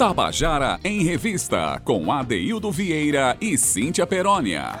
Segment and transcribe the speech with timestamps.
[0.00, 4.80] Tabajara em Revista, com Adeildo Vieira e Cíntia Perónia.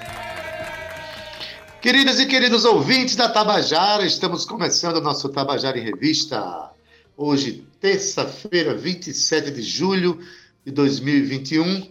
[1.82, 6.70] Queridas e queridos ouvintes da Tabajara, estamos começando o nosso Tabajara em Revista.
[7.18, 10.18] Hoje, terça-feira, 27 de julho
[10.64, 11.86] de 2021.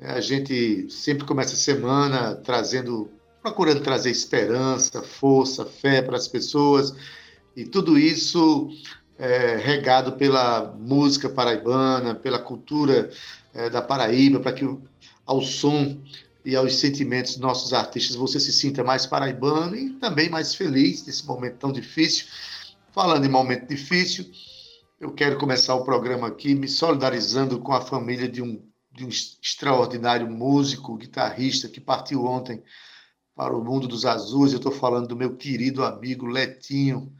[0.00, 3.10] A gente sempre começa a semana trazendo,
[3.42, 6.94] procurando trazer esperança, força, fé para as pessoas.
[7.54, 8.70] E tudo isso
[9.18, 13.10] é, regado pela música paraibana, pela cultura
[13.52, 14.64] é, da Paraíba, para que
[15.24, 15.98] ao som
[16.44, 21.06] e aos sentimentos dos nossos artistas você se sinta mais paraibano e também mais feliz
[21.06, 22.26] nesse momento tão difícil.
[22.92, 24.30] Falando em momento difícil,
[25.00, 28.62] eu quero começar o programa aqui me solidarizando com a família de um,
[28.92, 32.62] de um extraordinário músico, guitarrista que partiu ontem
[33.34, 34.52] para o mundo dos azuis.
[34.52, 37.12] Eu estou falando do meu querido amigo Letinho,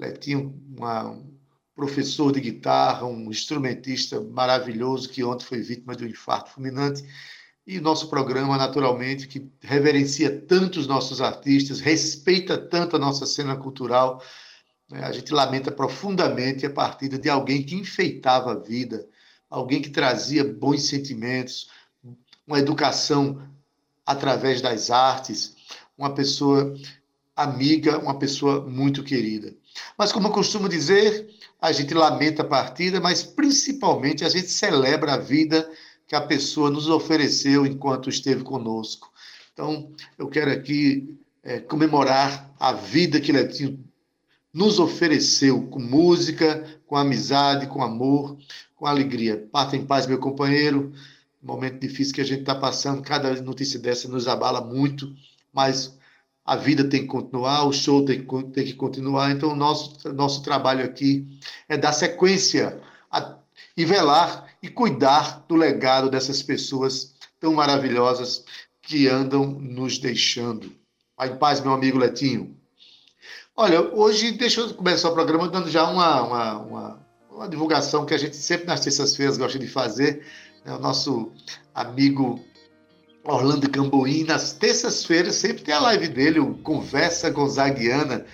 [0.00, 1.30] Letinho, uma, um
[1.74, 7.04] professor de guitarra, um instrumentista maravilhoso que ontem foi vítima de um infarto fulminante.
[7.66, 13.56] E nosso programa, naturalmente, que reverencia tanto os nossos artistas, respeita tanto a nossa cena
[13.56, 14.22] cultural.
[14.90, 15.04] Né?
[15.04, 19.06] A gente lamenta profundamente a partida de alguém que enfeitava a vida,
[19.48, 21.68] alguém que trazia bons sentimentos,
[22.46, 23.46] uma educação
[24.04, 25.54] através das artes,
[25.96, 26.74] uma pessoa
[27.36, 29.54] amiga, uma pessoa muito querida.
[29.96, 31.28] Mas, como eu costumo dizer,
[31.60, 35.70] a gente lamenta a partida, mas principalmente a gente celebra a vida
[36.06, 39.12] que a pessoa nos ofereceu enquanto esteve conosco.
[39.52, 43.84] Então, eu quero aqui é, comemorar a vida que Letinho
[44.52, 48.36] nos ofereceu com música, com amizade, com amor,
[48.74, 49.48] com alegria.
[49.52, 50.92] Parta em paz, meu companheiro.
[51.42, 55.14] Momento difícil que a gente está passando, cada notícia dessa nos abala muito,
[55.52, 55.96] mas
[56.50, 59.30] a vida tem que continuar, o show tem que, tem que continuar.
[59.30, 61.24] Então, nosso, nosso trabalho aqui
[61.68, 63.36] é dar sequência a,
[63.76, 68.44] e velar e cuidar do legado dessas pessoas tão maravilhosas
[68.82, 70.72] que andam nos deixando.
[71.16, 72.56] Vai em paz, meu amigo Letinho.
[73.56, 78.12] Olha, hoje, deixa eu começar o programa dando já uma, uma, uma, uma divulgação que
[78.12, 80.26] a gente sempre nas terças-feiras gosta de fazer.
[80.64, 80.74] Né?
[80.74, 81.30] O nosso
[81.72, 82.44] amigo
[83.32, 88.24] Orlando Camboim, nas terças-feiras, sempre tem a live dele, o Conversa Gonzaguiana,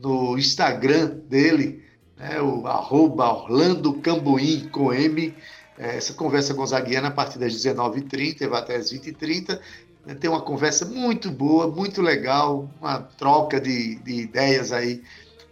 [0.00, 1.82] no Instagram dele,
[2.16, 5.34] né, o arroba Orlando Camboim, com M.
[5.76, 9.58] É, essa conversa gonzaguiana a partir das 19h30 vai até as 20h30.
[10.06, 15.02] Né, tem uma conversa muito boa, muito legal, uma troca de, de ideias aí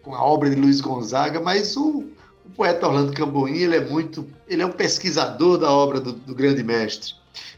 [0.02, 2.04] com a obra de Luiz Gonzaga, mas o,
[2.44, 6.34] o poeta Orlando Camboim, ele é muito, ele é um pesquisador da obra do, do
[6.34, 7.14] grande mestre.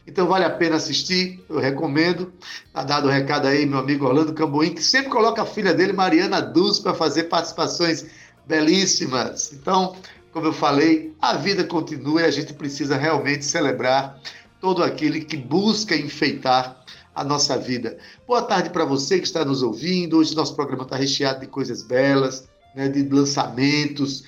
[0.07, 2.31] Então vale a pena assistir, eu recomendo.
[2.73, 5.93] Tá dado o recado aí, meu amigo Orlando Camboim, que sempre coloca a filha dele,
[5.93, 8.05] Mariana Duz, para fazer participações
[8.45, 9.51] belíssimas.
[9.53, 9.95] Então,
[10.31, 14.19] como eu falei, a vida continua e a gente precisa realmente celebrar
[14.59, 16.83] todo aquele que busca enfeitar
[17.15, 17.97] a nossa vida.
[18.27, 20.17] Boa tarde para você que está nos ouvindo.
[20.17, 24.23] Hoje nosso programa está recheado de coisas belas, né, de lançamentos,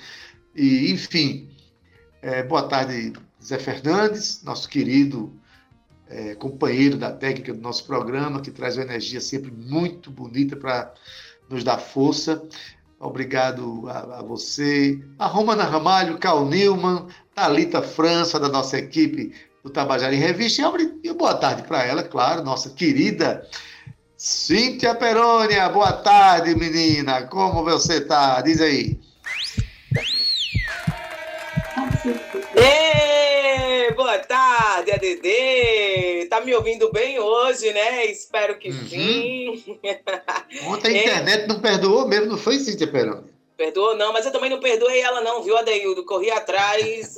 [0.54, 1.50] e enfim.
[2.22, 3.12] É, boa tarde,
[3.44, 5.37] Zé Fernandes, nosso querido
[6.10, 10.92] é, companheiro da técnica do nosso programa, que traz uma energia sempre muito bonita para
[11.48, 12.42] nos dar força.
[13.00, 19.32] Obrigado a, a, você, a Romana Ramalho, Cal Newman, Thalita França, da nossa equipe
[19.62, 20.62] do Tabajara em Revista.
[21.02, 23.46] E boa tarde para ela, claro, nossa querida
[24.16, 25.68] Cíntia Perônia.
[25.68, 27.22] Boa tarde, menina.
[27.22, 28.40] Como você está?
[28.40, 28.98] Diz aí.
[36.48, 38.06] Me ouvindo bem hoje, né?
[38.06, 38.88] Espero que uhum.
[38.88, 39.78] sim.
[40.66, 41.00] Ontem a é.
[41.02, 43.28] internet não perdoou mesmo, não foi, Cíntia Peroni?
[43.54, 46.06] Perdoou não, mas eu também não perdoei ela não, viu, Adeildo?
[46.06, 47.16] Corri atrás.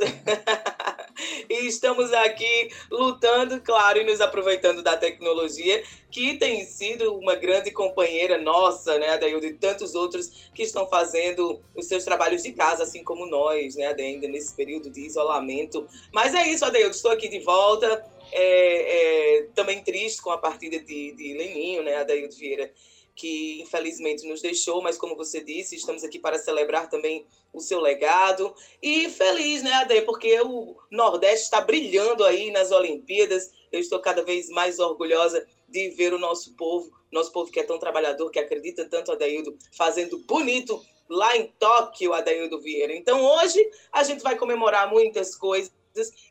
[1.48, 7.70] e estamos aqui lutando, claro, e nos aproveitando da tecnologia, que tem sido uma grande
[7.70, 12.82] companheira nossa, né, Adeildo, e tantos outros que estão fazendo os seus trabalhos de casa,
[12.82, 15.86] assim como nós, né, ainda nesse período de isolamento.
[16.12, 18.02] Mas é isso, Adeildo, estou aqui de volta.
[18.32, 22.72] É, é, também triste com a partida de, de Leninho, né, Adeildo Vieira,
[23.14, 27.80] que infelizmente nos deixou, mas como você disse, estamos aqui para celebrar também o seu
[27.80, 28.54] legado.
[28.82, 30.00] E feliz, né, Ade?
[30.02, 33.50] Porque o Nordeste está brilhando aí nas Olimpíadas.
[33.70, 37.64] Eu estou cada vez mais orgulhosa de ver o nosso povo, nosso povo que é
[37.64, 42.94] tão trabalhador, que acredita tanto, Adaildo, fazendo bonito lá em Tóquio, Adaildo Vieira.
[42.94, 43.58] Então, hoje,
[43.92, 45.72] a gente vai comemorar muitas coisas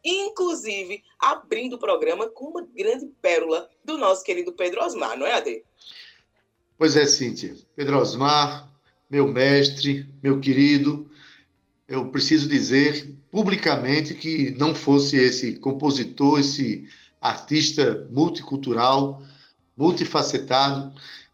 [0.04, 5.34] inclusive abrindo o programa com uma grande pérola do nosso querido Pedro Osmar, não é,
[5.34, 5.64] Ade?
[6.78, 7.56] Pois é, Cíntia.
[7.76, 8.72] Pedro Osmar,
[9.10, 11.10] meu mestre, meu querido,
[11.88, 16.88] eu preciso dizer publicamente que não fosse esse compositor, esse
[17.20, 19.22] artista multicultural,
[19.76, 20.94] multifacetado,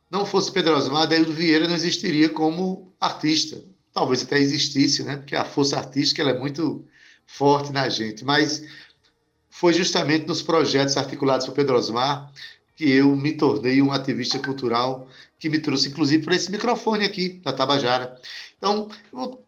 [0.09, 3.61] não fosse Pedro Osmar, Adaildo Vieira não existiria como artista.
[3.93, 5.17] Talvez até existisse, né?
[5.17, 6.85] Porque a força artística ela é muito
[7.25, 8.23] forte na gente.
[8.23, 8.63] Mas
[9.49, 12.31] foi justamente nos projetos articulados por Pedro Osmar
[12.75, 15.07] que eu me tornei um ativista cultural
[15.39, 18.19] que me trouxe, inclusive, para esse microfone aqui, da Tabajara.
[18.57, 18.89] Então,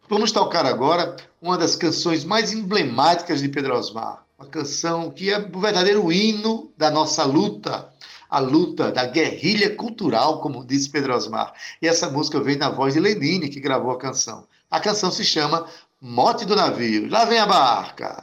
[0.08, 5.38] vamos tocar agora uma das canções mais emblemáticas de Pedro Osmar, uma canção que é
[5.38, 7.92] o verdadeiro hino da nossa luta,
[8.30, 11.52] a luta da guerrilha cultural, como disse Pedro Osmar.
[11.82, 14.46] E essa música vem na voz de Lenine, que gravou a canção.
[14.70, 15.66] A canção se chama
[16.00, 17.10] Mote do Navio.
[17.10, 18.22] Lá vem a barca.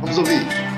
[0.00, 0.77] Vamos ouvir.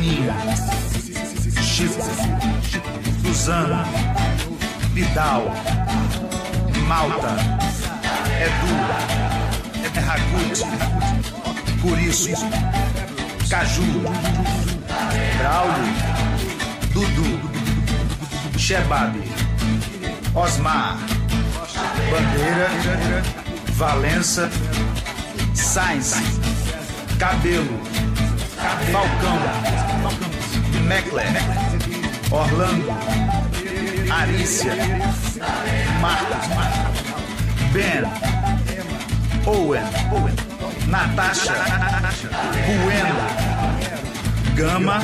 [0.00, 0.34] Aninha,
[1.60, 2.02] Chico,
[4.94, 5.52] Vidal,
[6.88, 7.36] Malta,
[8.40, 8.72] Edu,
[9.84, 10.64] é Ragut.
[11.82, 12.30] Por isso,
[13.50, 13.82] Caju,
[15.36, 15.94] Braulio,
[16.94, 19.14] Dudu, Shebab,
[20.34, 20.96] Osmar,
[22.10, 22.70] Bandeira,
[23.74, 24.50] Valença,
[25.54, 26.14] Sainz,
[27.18, 27.99] Cabelo,
[28.92, 29.38] Falcão,
[30.86, 31.26] Meckler,
[32.30, 32.90] Orlando,
[34.10, 34.72] Arícia,
[36.00, 36.46] Marcos,
[37.72, 38.04] Ben,
[39.46, 39.84] Owen.
[40.90, 41.54] Natasha,
[42.82, 43.14] Bueno,
[44.56, 45.00] Gama,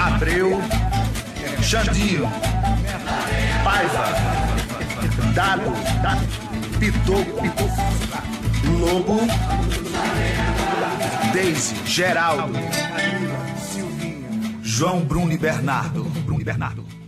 [0.00, 0.58] Abreu,
[1.62, 2.26] Xandinho,
[3.62, 4.06] Paiva,
[5.34, 5.72] Dado,
[6.78, 7.42] Pitoco,
[8.80, 9.20] Lobo,
[11.32, 12.58] Deise, Geraldo,
[14.62, 16.02] João Bruno e Bernardo.
[16.24, 16.99] Bruno e Bernardo.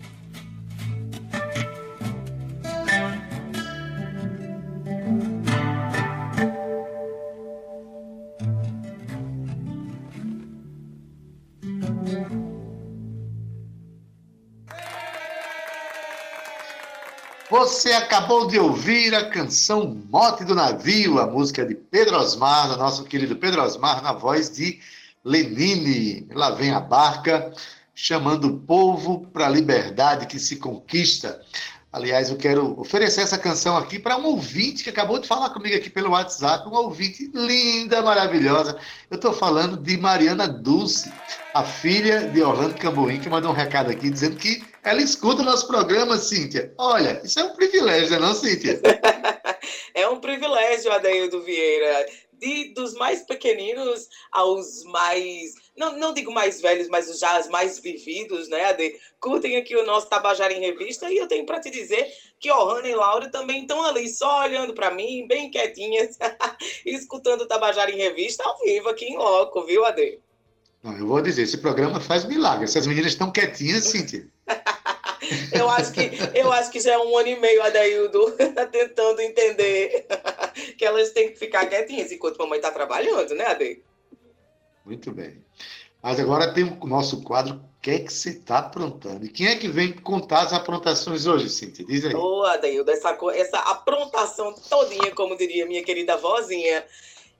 [17.63, 23.05] Você acabou de ouvir a canção Mote do Navio, a música de Pedro Osmar, nosso
[23.05, 24.81] querido Pedro Osmar, na voz de
[25.25, 26.27] Lenine.
[26.33, 27.53] Lá vem a barca,
[27.95, 31.41] chamando o povo para a liberdade que se conquista.
[31.93, 35.77] Aliás, eu quero oferecer essa canção aqui para um ouvinte que acabou de falar comigo
[35.77, 38.79] aqui pelo WhatsApp, uma ouvinte linda, maravilhosa.
[39.11, 41.13] Eu estou falando de Mariana Dulce,
[41.53, 45.45] a filha de Orlando Camboim, que mandou um recado aqui dizendo que ela escuta o
[45.45, 46.73] nosso programa, Cíntia.
[46.79, 48.81] Olha, isso é um privilégio, não, Cíntia?
[49.95, 52.07] é um privilégio, Adeildo Vieira.
[52.43, 57.79] De, dos mais pequeninos aos mais, não, não digo mais velhos, mas já os mais
[57.79, 58.99] vividos, né, Ade?
[59.21, 62.89] Curtem aqui o nosso Tabajara em Revista e eu tenho para te dizer que Ohana
[62.89, 66.19] e Laura também estão ali só olhando para mim, bem quietinhas,
[66.85, 70.19] escutando o Tabajara em Revista ao vivo aqui em loco, viu, Ade?
[70.83, 72.65] Não, eu vou dizer, esse programa faz milagre.
[72.65, 74.27] Essas meninas estão quietinhas, Cíntia.
[75.53, 78.37] eu, acho que, eu acho que já é um ano e meio, Adaildo,
[78.71, 80.07] tentando entender
[80.77, 83.83] que elas têm que ficar quietinhas enquanto a mamãe está trabalhando, né, Ade?
[84.85, 85.45] Muito bem.
[86.03, 89.25] Mas agora tem o nosso quadro O que é que você está aprontando?
[89.25, 91.85] E quem é que vem contar as aprontações hoje, Cíntia?
[91.85, 92.15] Diz aí.
[92.15, 96.85] Ô, Adaildo, essa, essa aprontação todinha, como diria minha querida vozinha,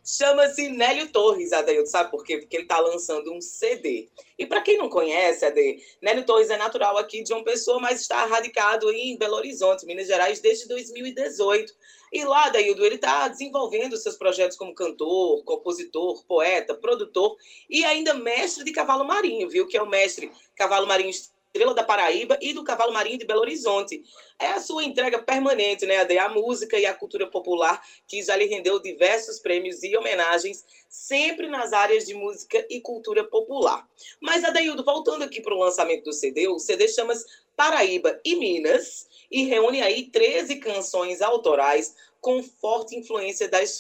[0.05, 2.39] Chama-se Nélio Torres, Adeildo, sabe por quê?
[2.39, 4.09] Porque ele está lançando um CD.
[4.37, 8.01] E para quem não conhece, Ade, Nélio Torres é natural aqui de uma pessoa, mas
[8.01, 11.73] está radicado em Belo Horizonte, Minas Gerais, desde 2018.
[12.13, 17.37] E lá, Daildo, ele está desenvolvendo seus projetos como cantor, compositor, poeta, produtor
[17.71, 19.69] e ainda mestre de cavalo marinho, viu?
[19.69, 21.13] Que é o mestre cavalo marinho
[21.55, 24.03] Estrela da Paraíba e do Cavalo Marinho de Belo Horizonte.
[24.39, 26.17] É a sua entrega permanente, né, Ade?
[26.17, 27.79] A música e a cultura popular,
[28.09, 33.23] que já lhe rendeu diversos prêmios e homenagens, sempre nas áreas de música e cultura
[33.25, 33.87] popular.
[34.19, 39.07] Mas, Adeildo, voltando aqui para o lançamento do CD, o CD chama-se Paraíba e Minas
[39.31, 43.77] e reúne aí 13 canções autorais com forte influência das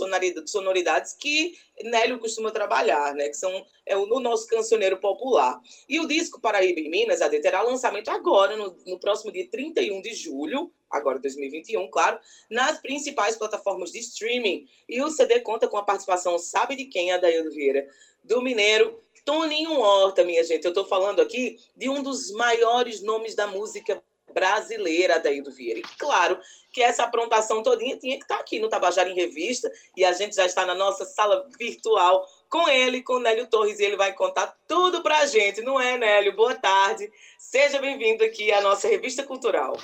[0.46, 3.28] sonoridades que Nélio costuma trabalhar, né?
[3.28, 5.60] Que são é o no nosso cancioneiro popular.
[5.88, 10.02] E o disco Paraíba e Minas, AD, terá lançamento agora, no, no próximo dia 31
[10.02, 12.18] de julho, agora 2021, claro,
[12.50, 14.66] nas principais plataformas de streaming.
[14.88, 17.88] E o CD conta com a participação, sabe de quem, Adaildo Vieira?
[18.24, 20.64] Do mineiro Toninho Horta, minha gente.
[20.64, 25.78] Eu estou falando aqui de um dos maiores nomes da música brasileira, Adaildo Vieira.
[25.80, 26.38] E claro
[26.72, 30.34] que essa aprontação todinha tinha que estar aqui no Tabajara em Revista, e a gente
[30.34, 34.12] já está na nossa sala virtual com ele, com o Nélio Torres, e ele vai
[34.14, 36.34] contar tudo para a gente, não é, Nélio?
[36.34, 39.76] Boa tarde, seja bem-vindo aqui à nossa Revista Cultural.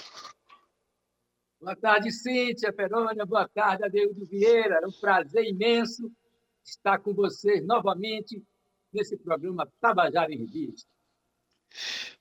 [1.61, 6.11] Boa tarde, Cíntia Perônia, boa tarde, Adeildo Vieira, é um prazer imenso
[6.65, 8.43] estar com vocês novamente
[8.93, 10.89] nesse programa Tabajara em Revista.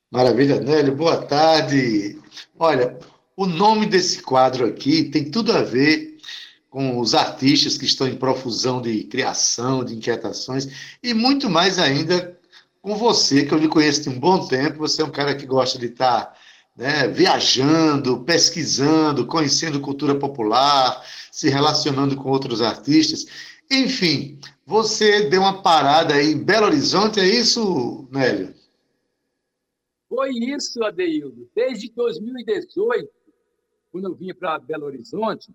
[0.10, 2.18] Maravilha, Nélio, boa tarde.
[2.58, 2.98] Olha,
[3.36, 6.18] o nome desse quadro aqui tem tudo a ver
[6.70, 12.40] com os artistas que estão em profusão de criação, de inquietações, e muito mais ainda
[12.82, 14.80] com você, que eu lhe conheço de um bom tempo.
[14.80, 16.34] Você é um cara que gosta de estar
[16.76, 23.26] né, viajando, pesquisando, conhecendo cultura popular, se relacionando com outros artistas.
[23.70, 28.57] Enfim, você deu uma parada aí em Belo Horizonte, é isso, Nélio?
[30.10, 31.50] Foi isso, Adeildo.
[31.54, 33.10] Desde 2018,
[33.92, 35.54] quando eu vinha para Belo Horizonte,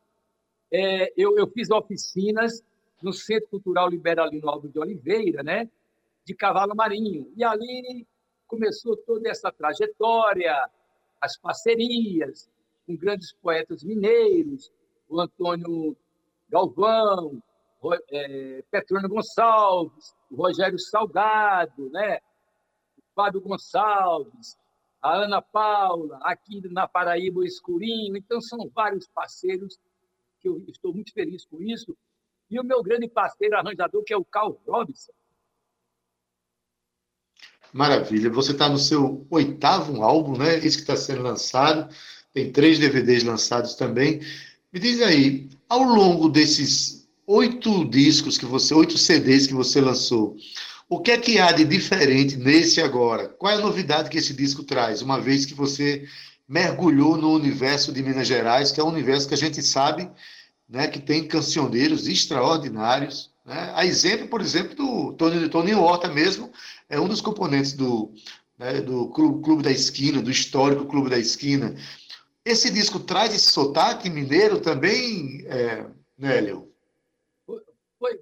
[0.71, 2.63] é, eu, eu, fiz oficinas
[3.03, 5.71] no Centro Cultural Liberalino Alves de Oliveira, né,
[6.25, 7.33] de cavalo marinho.
[7.37, 8.07] E ali
[8.47, 10.55] começou toda essa trajetória,
[11.21, 12.51] as parcerias
[12.87, 14.71] com grandes poetas mineiros,
[15.09, 15.97] o Antônio
[16.49, 17.43] Galvão,
[18.11, 22.21] é, Petrônio Gonçalves, o Rogério Salgado, né,
[23.15, 24.57] Fábio Gonçalves,
[25.01, 28.17] a Ana Paula, aqui na Paraíba, o Escurinho.
[28.17, 29.79] Então, são vários parceiros
[30.41, 31.97] que eu estou muito feliz com isso.
[32.51, 35.13] E o meu grande parceiro arranjador, que é o Carl Robinson.
[37.73, 38.31] Maravilha.
[38.31, 40.59] Você está no seu oitavo álbum, né?
[40.59, 41.93] Esse que está sendo lançado.
[42.33, 44.21] Tem três DVDs lançados também.
[44.73, 50.37] Me diz aí, ao longo desses oito discos que você, oito CDs que você lançou,
[50.93, 53.27] o que é que há de diferente nesse agora?
[53.27, 56.07] Qual é a novidade que esse disco traz, uma vez que você
[56.47, 60.11] mergulhou no universo de Minas Gerais, que é um universo que a gente sabe
[60.69, 63.33] né, que tem cancioneiros extraordinários.
[63.43, 63.73] Né?
[63.75, 66.53] A exemplo, por exemplo, do Tony, Tony Horta mesmo,
[66.91, 68.13] é um dos componentes do,
[68.59, 71.75] né, do Clube da Esquina, do histórico Clube da Esquina.
[72.45, 75.87] Esse disco traz esse sotaque mineiro também, é,
[76.19, 76.71] Nélio?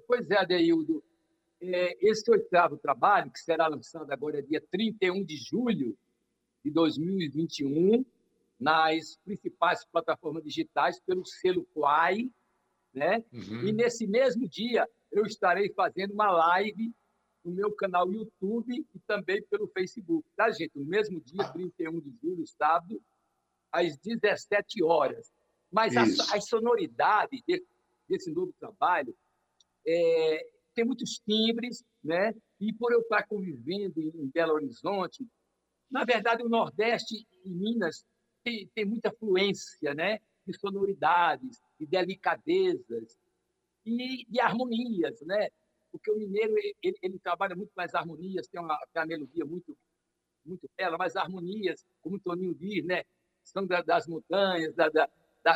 [0.07, 1.03] Pois é, Adeildo.
[1.61, 5.95] É, esse oitavo trabalho, que será lançado agora dia 31 de julho
[6.63, 8.03] de 2021,
[8.59, 12.29] nas principais plataformas digitais, pelo selo Quai,
[12.93, 13.23] né?
[13.31, 13.67] Uhum.
[13.67, 16.93] E nesse mesmo dia eu estarei fazendo uma live
[17.43, 20.77] no meu canal YouTube e também pelo Facebook, tá, gente?
[20.77, 23.01] No mesmo dia, 31 de julho, sábado,
[23.71, 25.31] às 17 horas.
[25.71, 27.67] Mas as, as sonoridades desse,
[28.07, 29.15] desse novo trabalho
[29.87, 32.33] é, tem muitos timbres, né?
[32.59, 35.27] E por eu estar convivendo em Belo Horizonte,
[35.89, 38.05] na verdade o Nordeste e Minas
[38.43, 40.19] tem, tem muita fluência, né?
[40.45, 43.17] De sonoridades, de delicadezas
[43.85, 45.49] e de harmonias, né?
[45.91, 49.77] Porque o mineiro ele, ele trabalha muito mais harmonias, tem uma, tem uma melodia muito
[50.43, 53.03] muito bela, mas harmonias, como o Toninho diz, né?
[53.43, 55.09] São da, das montanhas, da, da,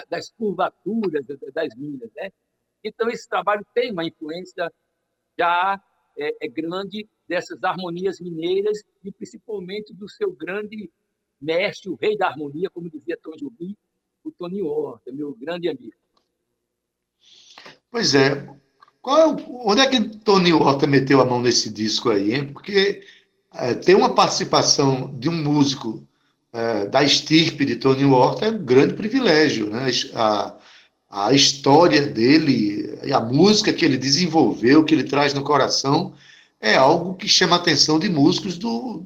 [0.07, 2.31] das curvaturas das minas, né?
[2.84, 4.72] Então esse trabalho tem uma influência
[5.38, 5.82] já
[6.18, 10.89] é, é grande dessas harmonias mineiras e principalmente do seu grande
[11.42, 13.75] mestre, o rei da harmonia, como dizia Tom Jobim,
[14.24, 15.94] o Tony Horta, meu grande amigo.
[17.92, 18.48] Pois é.
[19.01, 22.51] Qual é onde é que Tony Horta meteu a mão nesse disco aí, hein?
[22.51, 23.04] Porque
[23.54, 26.08] é, tem uma participação de um músico
[26.51, 29.88] é, da estirpe de Tony Horta é um grande privilégio, né?
[30.15, 30.58] A,
[31.15, 36.13] a história dele a música que ele desenvolveu, que ele traz no coração,
[36.60, 39.05] é algo que chama a atenção de músicos do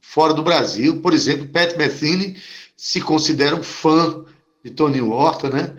[0.00, 1.00] fora do Brasil.
[1.00, 2.36] Por exemplo, Pat Metheny
[2.76, 4.24] se considera um fã
[4.64, 5.76] de Tony Horta, né?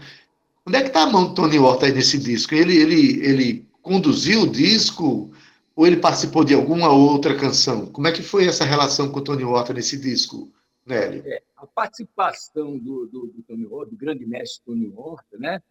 [0.66, 2.56] Onde é que está a mão do Tony Horta aí nesse disco?
[2.56, 5.30] Ele, ele, ele conduziu o disco
[5.76, 7.86] ou ele participou de alguma outra canção?
[7.88, 10.50] Como é que foi essa relação com o Tony Horta nesse disco,
[10.86, 11.22] Nélio?
[11.26, 15.62] É, a participação do, do, do, Tony Horta, do grande mestre Tony Horta, né?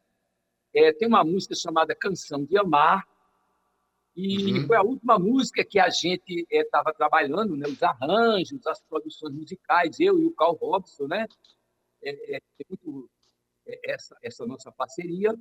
[0.74, 3.06] É, tem uma música chamada Canção de Amar,
[4.16, 4.66] e uhum.
[4.66, 7.66] foi a última música que a gente estava é, trabalhando, né?
[7.66, 11.26] os arranjos, as produções musicais, eu e o Carl Robson, né?
[12.02, 13.10] É, é, muito
[13.66, 15.34] é, essa, essa nossa parceria.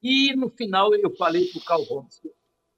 [0.00, 2.28] E no final eu falei para o Carl Robson: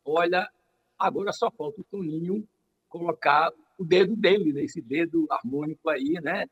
[0.04, 0.50] olha,
[0.98, 2.46] agora só falta o Toninho
[2.88, 4.62] colocar o dedo dele, né?
[4.62, 6.46] esse dedo harmônico aí, né?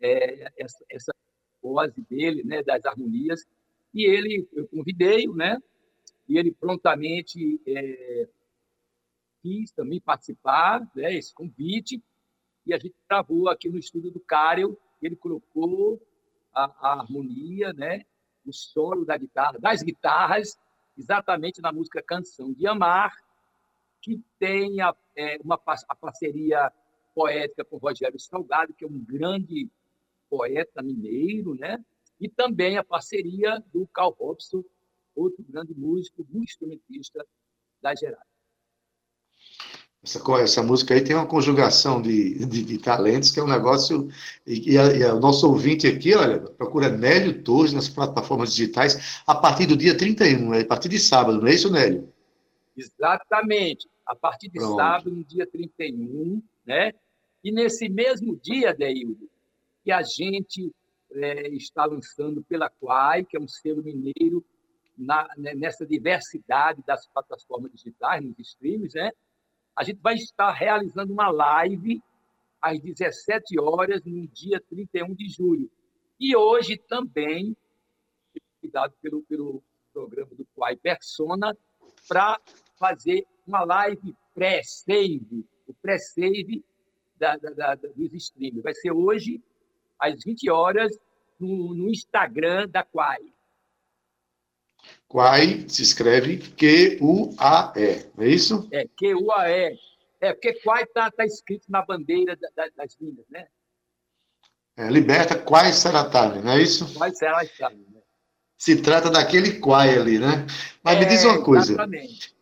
[0.00, 1.12] É, essa, essa
[1.62, 2.62] voz dele, né?
[2.62, 3.46] das harmonias.
[3.92, 5.58] E ele, eu convidei-o, né?
[6.28, 8.28] e ele prontamente é,
[9.40, 12.02] quis também participar, né, esse convite,
[12.66, 16.00] e a gente gravou aqui no estúdio do Karel, ele colocou
[16.52, 18.04] a, a, harmonia, né,
[18.44, 20.58] o solo da guitarra, das guitarras,
[20.96, 23.16] exatamente na música Canção de Amar,
[24.02, 26.70] que tem a, é, uma a parceria
[27.14, 29.68] poética com Rogério Salgado, que é um grande
[30.28, 31.78] poeta mineiro, né?
[32.20, 34.62] e também a parceria do Carl Robson,
[35.14, 37.24] outro grande músico, muito instrumentista
[37.80, 38.26] da Gerais.
[40.02, 44.08] Essa, essa música aí tem uma conjugação de, de, de talentos que é um negócio.
[44.46, 49.22] E, e, a, e, o nosso ouvinte aqui, olha, procura Nélio Torres nas plataformas digitais
[49.26, 52.12] a partir do dia 31, é a partir de sábado, não é isso, Nélio?
[52.76, 53.88] Exatamente.
[54.06, 54.76] A partir de Pronto.
[54.76, 56.92] sábado, no dia 31, né?
[57.42, 59.28] E nesse mesmo dia, Deildo,
[59.88, 60.70] que a gente
[61.12, 64.44] é, está lançando pela Quai, que é um selo mineiro
[64.98, 69.10] na, né, nessa diversidade das plataformas digitais, nos streams, né?
[69.74, 72.02] a gente vai estar realizando uma live
[72.60, 75.70] às 17 horas, no dia 31 de julho.
[76.20, 77.56] E hoje também,
[78.60, 81.56] cuidado pelo, pelo programa do Quai Persona,
[82.06, 82.38] para
[82.78, 86.62] fazer uma live pré-save, o pré-save
[87.16, 88.60] da, da, da, dos streams.
[88.60, 89.40] Vai ser hoje,
[89.98, 90.92] às 20 horas,
[91.38, 93.18] no, no Instagram da Quai.
[95.06, 98.68] Quai se escreve Q-U-A-E, não é isso?
[98.70, 99.78] É, Q-U-A-E.
[100.20, 103.46] É, porque Quai está tá escrito na bandeira da, da, das linhas, né?
[104.76, 106.92] É, liberta Quai Saratani, não é isso?
[106.94, 108.00] Quai Saratani, né?
[108.56, 110.46] Se trata daquele Quai ali, né?
[110.82, 111.72] Mas é, me diz uma coisa.
[111.72, 112.36] Exatamente.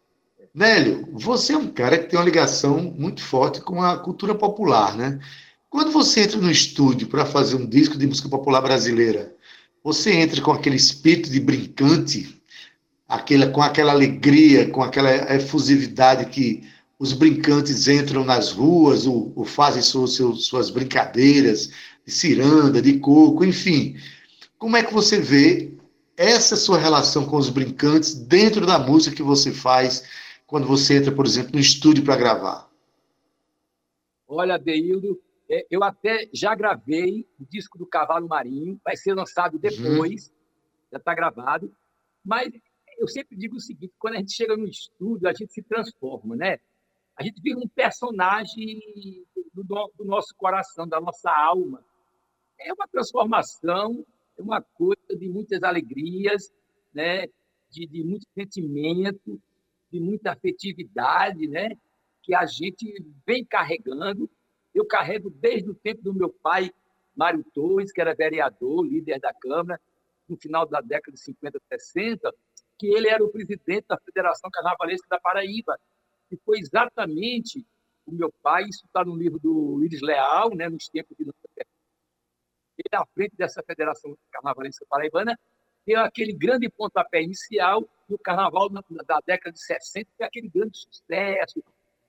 [0.54, 4.96] Nélio, você é um cara que tem uma ligação muito forte com a cultura popular,
[4.96, 5.20] né?
[5.76, 9.36] Quando você entra no estúdio para fazer um disco de música popular brasileira,
[9.84, 12.42] você entra com aquele espírito de brincante
[13.06, 16.66] aquela, com aquela alegria, com aquela efusividade que
[16.98, 20.12] os brincantes entram nas ruas ou, ou fazem suas,
[20.42, 21.68] suas brincadeiras
[22.06, 23.98] de ciranda, de coco, enfim.
[24.56, 25.74] Como é que você vê
[26.16, 30.04] essa sua relação com os brincantes dentro da música que você faz
[30.46, 32.66] quando você entra, por exemplo, no estúdio para gravar?
[34.26, 35.20] Olha, Deildo,
[35.70, 39.60] eu até já gravei o disco do Cavalo Marinho, vai ser lançado uhum.
[39.60, 40.34] depois, uhum.
[40.92, 41.74] já está gravado,
[42.24, 42.52] mas
[42.98, 46.34] eu sempre digo o seguinte: quando a gente chega no estúdio, a gente se transforma,
[46.34, 46.58] né?
[47.16, 48.80] A gente vira um personagem
[49.54, 51.82] do, do nosso coração, da nossa alma.
[52.60, 54.04] É uma transformação,
[54.38, 56.52] é uma coisa de muitas alegrias,
[56.92, 57.26] né?
[57.70, 59.40] de, de muito sentimento,
[59.90, 61.70] de muita afetividade, né?
[62.22, 64.28] que a gente vem carregando.
[64.76, 66.70] Eu carrego desde o tempo do meu pai,
[67.16, 69.80] Mário Torres, que era vereador, líder da Câmara,
[70.28, 72.34] no final da década de 50, 60,
[72.78, 75.80] que ele era o presidente da Federação Carnavalesca da Paraíba.
[76.30, 77.64] E foi exatamente
[78.04, 82.94] o meu pai, isso está no livro do Iris Leal, né, nos tempos de ele
[82.94, 85.38] à frente dessa Federação Carnavalesca Paraibana,
[85.86, 91.64] deu aquele grande pontapé inicial no carnaval da década de 60, foi aquele grande sucesso,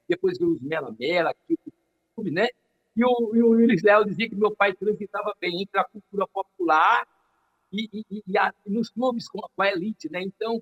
[0.09, 1.33] depois veio os Mela Mela,
[2.23, 2.47] né?
[2.95, 3.53] E o, e o
[3.83, 7.07] Leal dizia que meu pai transitava bem entre a cultura popular
[7.71, 10.21] e, e, e, a, nos clubes com a, com a, elite, né?
[10.21, 10.61] Então,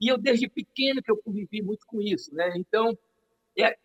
[0.00, 2.52] e eu desde pequeno que eu convivi muito com isso, né?
[2.56, 2.96] Então,
[3.58, 3.76] é, é,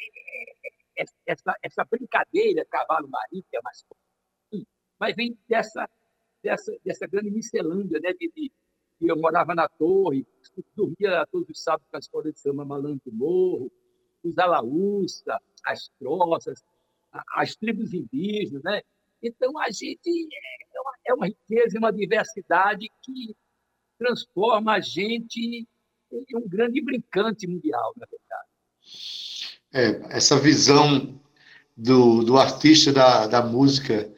[0.99, 4.67] é, essa, essa brincadeira cavalo marinho que é mais forte,
[4.99, 5.89] mas vem dessa
[6.43, 8.13] dessa dessa grande miscelânea, né?
[8.13, 8.51] De, de,
[9.01, 10.27] eu morava na torre,
[10.75, 13.71] dormia todos os sábados com a escola de samba Malandro Morro,
[14.23, 16.63] os alaúça, as troças,
[17.35, 18.81] as tribos indígenas, né?
[19.21, 20.27] Então, a gente
[20.75, 23.35] é uma, é uma riqueza, uma diversidade que
[23.97, 25.67] transforma a gente
[26.11, 28.49] em um grande brincante mundial, na verdade.
[29.71, 31.19] É, essa visão
[31.75, 34.11] do, do artista da, da música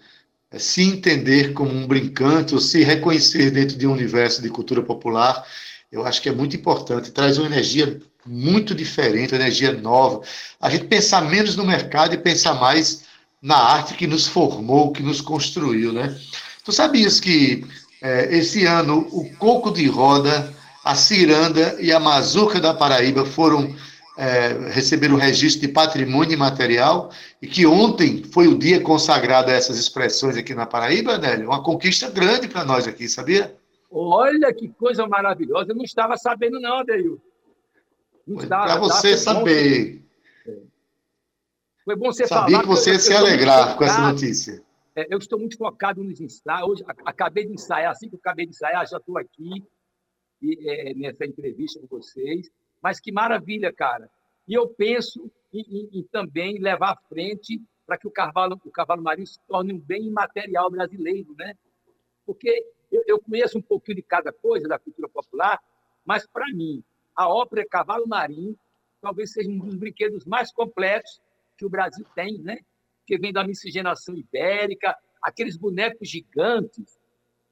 [0.49, 4.81] é, se entender como um brincante ou se reconhecer dentro de um universo de cultura
[4.81, 5.45] popular,
[5.91, 10.21] eu acho que é muito importante, traz uma energia muito diferente, uma energia nova.
[10.59, 13.03] A gente pensar menos no mercado e pensar mais
[13.41, 16.15] na arte que nos formou, que nos construiu, né?
[16.63, 17.65] Tu sabias que
[18.01, 23.75] é, esse ano o coco de roda, a ciranda e a mazuca da Paraíba foram
[24.17, 29.53] é, receber o registro de patrimônio imaterial e que ontem foi o dia consagrado a
[29.53, 31.47] essas expressões aqui na Paraíba, Nélio.
[31.47, 33.55] Uma conquista grande para nós aqui, sabia?
[33.91, 35.71] Olha que coisa maravilhosa.
[35.71, 37.21] Eu não estava sabendo, não, Adeil.
[38.47, 40.01] Para você saber.
[41.83, 42.61] Foi bom você Sabia falar.
[42.61, 44.63] que você ia se alegrar com essa notícia.
[44.95, 46.69] É, eu estou muito focado nos ensaios.
[46.69, 49.63] Hoje, acabei de ensaiar, assim que eu acabei de ensaiar, já estou aqui
[50.41, 52.49] e, é, nessa entrevista com vocês.
[52.81, 54.09] Mas que maravilha, cara.
[54.47, 58.71] E eu penso em, em, em também levar à frente para que o cavalo, o
[58.71, 61.55] cavalo marinho se torne um bem imaterial brasileiro, né?
[62.25, 65.59] Porque eu, eu conheço um pouquinho de cada coisa da cultura popular,
[66.05, 66.83] mas para mim,
[67.15, 68.57] a ópera Cavalo Marinho
[69.01, 71.21] talvez seja um dos brinquedos mais completos
[71.57, 72.59] que o Brasil tem, né?
[73.05, 76.99] Que vem da miscigenação ibérica, aqueles bonecos gigantes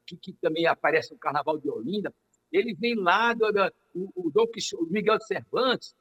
[0.06, 2.12] que, que também aparecem no Carnaval de Olinda,
[2.52, 5.94] ele vem lá do, do o, o Dom Quixote, Miguel de Cervantes,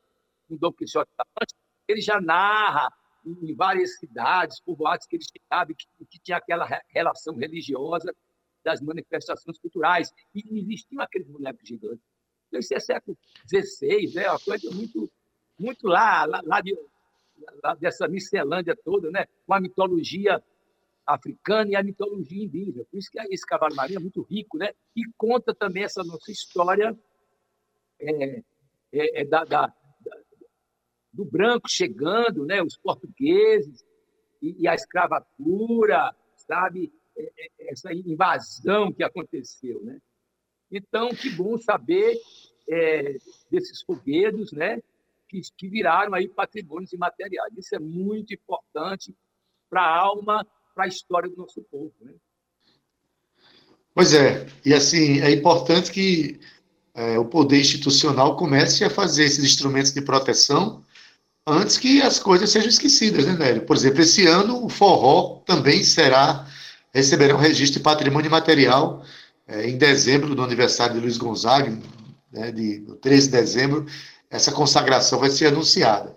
[0.50, 1.56] o Dom Quixote da Mancha,
[1.88, 2.92] ele já narra
[3.26, 8.16] em várias cidades, povoados que ele chegava, que, que tinha aquela relação religiosa
[8.64, 10.12] das manifestações culturais.
[10.34, 12.04] E existiam aqueles bonecos gigantes.
[12.52, 13.18] Isso é século
[13.48, 15.12] XVI, é uma coisa muito,
[15.60, 16.76] muito lá, lá, lá, de,
[17.64, 19.28] lá dessa miscelândia toda, né?
[19.46, 20.44] com a mitologia
[21.06, 22.86] africana e a mitologia indígena.
[22.86, 24.74] Por isso que esse cavalo marinho é muito rico, né?
[24.96, 26.98] E conta também essa nossa história
[28.00, 28.44] é,
[28.92, 30.18] é, é da, da, da,
[31.12, 32.62] do branco chegando, né?
[32.62, 33.84] Os portugueses
[34.42, 36.94] e, e a escravatura, sabe?
[37.60, 40.00] Essa invasão que aconteceu, né?
[40.72, 42.18] Então, que bom saber
[42.68, 43.18] é,
[43.50, 44.80] desses foguedos, né?
[45.28, 47.54] Que, que viraram aí patrimônios imateriais.
[47.58, 49.16] Isso é muito importante
[49.70, 50.46] para a alma
[50.80, 51.94] para a história do nosso povo.
[52.00, 52.14] Né?
[53.94, 56.40] Pois é, e assim, é importante que
[56.94, 60.84] é, o poder institucional comece a fazer esses instrumentos de proteção
[61.46, 63.66] antes que as coisas sejam esquecidas, né, Nélio?
[63.66, 66.48] Por exemplo, esse ano o forró também será,
[66.94, 69.04] receberá um registro de patrimônio material
[69.48, 71.78] é, em dezembro, no aniversário de Luiz Gonzaga,
[72.32, 73.86] né, de, 13 de dezembro,
[74.30, 76.16] essa consagração vai ser anunciada.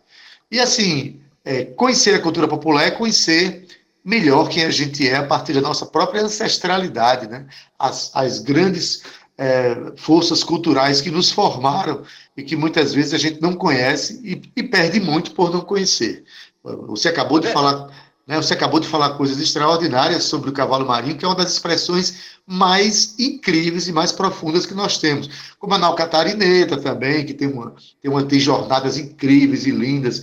[0.50, 3.66] E assim, é, conhecer a cultura popular é conhecer
[4.04, 7.46] melhor quem a gente é a partir da nossa própria ancestralidade, né?
[7.78, 9.02] As, as grandes
[9.38, 12.02] é, forças culturais que nos formaram
[12.36, 16.24] e que muitas vezes a gente não conhece e, e perde muito por não conhecer.
[16.62, 17.52] Você acabou de é.
[17.52, 17.88] falar,
[18.26, 21.52] né, você acabou de falar coisas extraordinárias sobre o cavalo marinho, que é uma das
[21.52, 27.34] expressões mais incríveis e mais profundas que nós temos, como a nau catarineta também, que
[27.34, 30.22] tem uma, tem, uma, tem jornadas incríveis e lindas.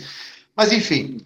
[0.56, 1.22] Mas enfim,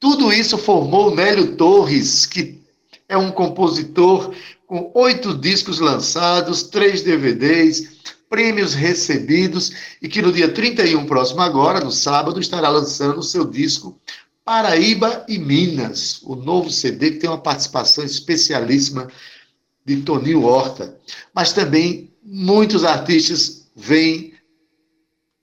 [0.00, 2.60] tudo isso formou Nélio Torres, que
[3.08, 4.34] é um compositor
[4.66, 7.94] com oito discos lançados, três DVDs,
[8.28, 13.44] prêmios recebidos e que no dia 31 próximo agora, no sábado, estará lançando o seu
[13.44, 13.98] disco
[14.44, 19.08] Paraíba e Minas, o novo CD que tem uma participação especialíssima
[19.84, 21.00] de Toninho Horta.
[21.34, 24.34] Mas também muitos artistas vêm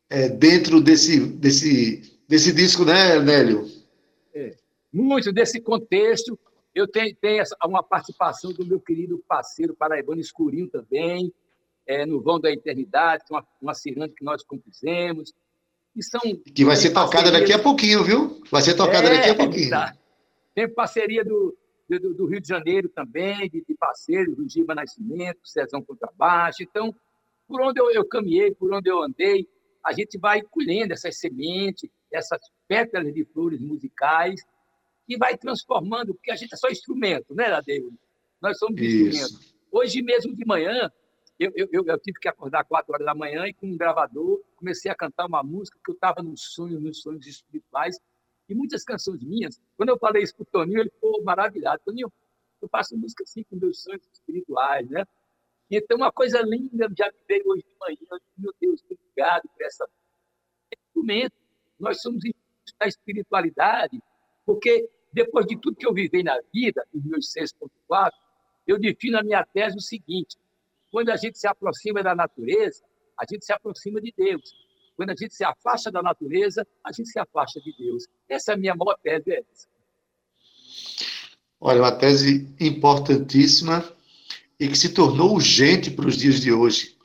[0.10, 3.68] é, dentro desse, desse, desse disco, né, Nélio?
[4.92, 6.38] muito desse contexto.
[6.76, 11.34] Eu tenho, tenho uma participação do meu querido parceiro paraibano Escurinho também,
[11.86, 15.34] é, no Vão da Eternidade, uma, uma ciranda que nós compusemos.
[15.96, 18.42] E são que vai ser tocada daqui a pouquinho, viu?
[18.50, 19.70] Vai ser tocada é, daqui a pouquinho.
[19.70, 19.94] Tá.
[20.56, 21.58] Tem parceria do,
[21.90, 26.64] do, do, Rio de Janeiro também, de, de parceiros, do Giba Nascimento, Cezão Contrabaixo.
[26.64, 26.96] Então,
[27.48, 29.48] por onde eu, eu caminhei, por onde eu andei,
[29.86, 34.42] a gente vai colhendo essas sementes, essas pétalas de flores musicais
[35.08, 37.94] e vai transformando, porque a gente é só instrumento, né, Adeus?
[38.42, 39.08] Nós somos Isso.
[39.08, 39.52] instrumento.
[39.72, 40.90] Hoje mesmo de manhã,
[41.46, 44.92] eu, eu, eu, tive que acordar quatro horas da manhã e com um gravador comecei
[44.92, 48.00] a cantar uma música que eu estava nos sonhos, nos sonhos espirituais.
[48.48, 51.82] E muitas canções minhas, quando eu falei isso para o Toninho, ele ficou maravilhado.
[51.86, 52.12] Toninho,
[52.62, 55.06] eu faço música assim com meus sonhos espirituais, né?
[55.70, 58.22] Então, uma coisa linda já me veio hoje de manhã.
[58.38, 59.88] Meu Deus, obrigado por essa
[61.02, 61.34] instrumento.
[61.80, 62.22] Nós somos
[62.80, 64.00] da espiritualidade,
[64.46, 68.12] porque depois de tudo que eu vivi na vida, em 16.4,
[68.68, 70.38] eu defino a minha tese o seguinte:
[70.92, 72.84] Quando a gente se aproxima da natureza,
[73.18, 74.54] a gente se aproxima de Deus.
[74.96, 78.06] Quando a gente se afasta da natureza, a gente se afasta de Deus.
[78.28, 79.32] Essa é a minha maior tese.
[79.32, 79.42] É.
[81.60, 83.84] Olha, uma tese importantíssima
[84.60, 86.98] e que se tornou urgente para os dias de hoje.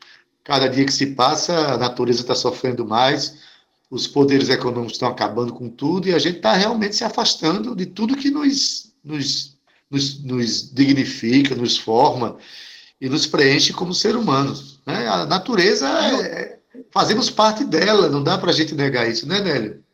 [0.43, 3.43] Cada dia que se passa, a natureza está sofrendo mais,
[3.91, 7.87] os poderes econômicos estão acabando com tudo e a gente está realmente se afastando de
[7.87, 9.59] tudo que nos, nos,
[9.91, 12.39] nos, nos dignifica, nos forma
[13.01, 14.81] e nos preenche como ser humanos.
[14.87, 15.07] Né?
[15.07, 16.59] A natureza, é,
[16.91, 19.85] fazemos parte dela, não dá para a gente negar isso, né, Nélio?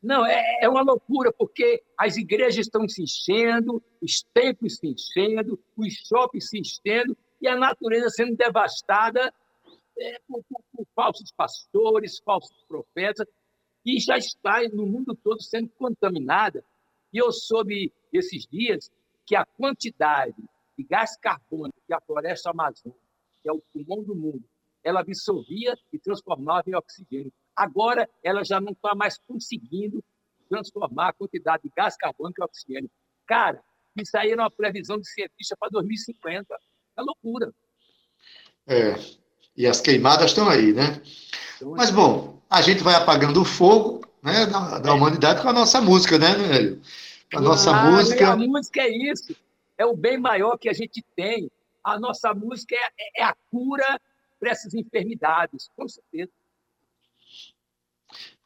[0.00, 5.58] Não, é, é uma loucura, porque as igrejas estão se enchendo, os templos se enchendo,
[5.76, 9.32] os shoppings se enchendo, e a natureza sendo devastada
[9.98, 13.26] é, por, por, por, falsos pastores, falsos profetas,
[13.84, 16.62] e já está no mundo todo sendo contaminada.
[17.12, 18.90] E eu soube esses dias
[19.26, 20.36] que a quantidade
[20.78, 23.00] de gás carbônico que a floresta amazônica,
[23.42, 24.44] que é o pulmão do mundo,
[24.84, 27.32] ela absorvia e transformava em oxigênio.
[27.56, 30.02] Agora, ela já não está mais conseguindo
[30.48, 32.90] transformar a quantidade de gás carbônico em oxigênio.
[33.26, 33.60] Cara,
[33.96, 36.54] isso aí era uma previsão de cientista para 2050.
[36.96, 37.52] É loucura.
[38.66, 38.94] É,
[39.56, 41.02] e as queimadas estão aí, né?
[41.56, 45.52] Então, Mas, bom, a gente vai apagando o fogo né, da, da humanidade com a
[45.52, 46.80] nossa música, né, Nélio?
[47.34, 48.32] A nossa ah, música.
[48.32, 49.34] A música é isso.
[49.78, 51.50] É o bem maior que a gente tem.
[51.82, 54.00] A nossa música é, é a cura
[54.38, 56.30] para essas enfermidades, com certeza.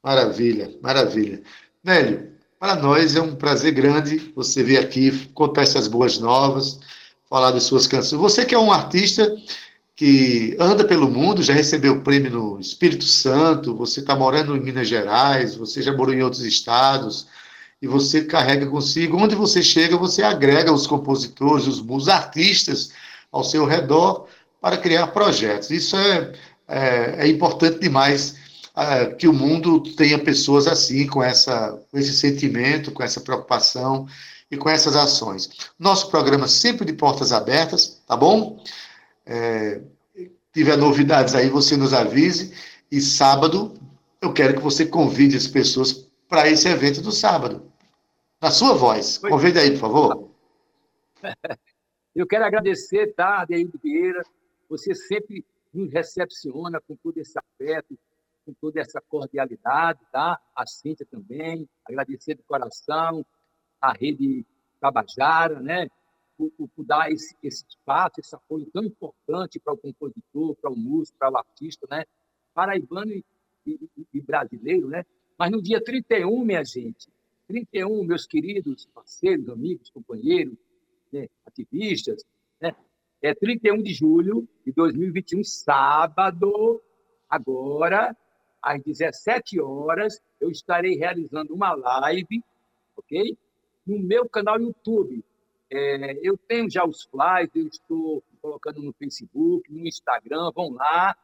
[0.02, 1.42] Maravilha, maravilha.
[1.82, 6.78] Nélio, para nós é um prazer grande você vir aqui contar essas boas novas,
[7.28, 8.20] falar das suas canções.
[8.20, 9.34] Você que é um artista
[9.94, 14.60] que anda pelo mundo, já recebeu o prêmio no Espírito Santo, você está morando em
[14.60, 17.28] Minas Gerais, você já morou em outros estados,
[17.82, 22.92] e você carrega consigo, onde você chega, você agrega os compositores, os, os artistas
[23.32, 24.28] ao seu redor
[24.60, 25.70] para criar projetos.
[25.70, 26.32] Isso é,
[26.68, 28.36] é, é importante demais
[28.76, 34.06] é, que o mundo tenha pessoas assim, com, essa, com esse sentimento, com essa preocupação
[34.48, 35.50] e com essas ações.
[35.76, 38.62] Nosso programa sempre de portas abertas, tá bom?
[39.26, 39.80] É,
[40.54, 42.52] tiver novidades aí, você nos avise.
[42.92, 43.74] E sábado,
[44.20, 47.71] eu quero que você convide as pessoas para esse evento do sábado.
[48.42, 49.18] Na sua voz.
[49.18, 50.30] Convide aí, por favor.
[52.12, 54.20] Eu quero agradecer, tá, Adeildo Vieira,
[54.68, 57.96] você sempre nos recepciona com todo esse afeto,
[58.44, 60.40] com toda essa cordialidade, tá?
[60.56, 63.24] A Cíntia também, agradecer de coração
[63.80, 64.44] a Rede
[64.80, 65.88] Tabajara, né?
[66.36, 70.70] Por, por, por dar esse, esse espaço, esse apoio tão importante para o compositor, para
[70.70, 72.04] o músico, para o artista, né?
[72.52, 73.24] Paraibano e,
[73.64, 73.78] e,
[74.12, 75.06] e brasileiro, né?
[75.38, 77.08] Mas no dia 31, minha gente,
[77.52, 80.56] 31, meus queridos parceiros, amigos, companheiros,
[81.12, 81.28] né?
[81.44, 82.24] ativistas,
[82.58, 82.74] né?
[83.20, 86.82] é 31 de julho de 2021, sábado,
[87.28, 88.16] agora,
[88.62, 92.42] às 17 horas, eu estarei realizando uma live,
[92.96, 93.36] ok?
[93.86, 95.22] No meu canal YouTube.
[95.70, 101.14] É, eu tenho já os flyers, eu estou colocando no Facebook, no Instagram, vão lá.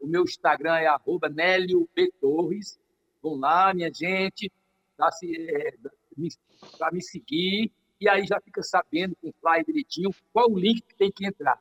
[0.00, 2.12] O meu Instagram é arroba Nélio B.
[2.20, 2.78] Torres.
[3.22, 4.50] Vão lá, minha gente,
[4.98, 10.58] para é, me seguir e aí já fica sabendo com o flyer direitinho qual o
[10.58, 11.60] link que tem que entrar.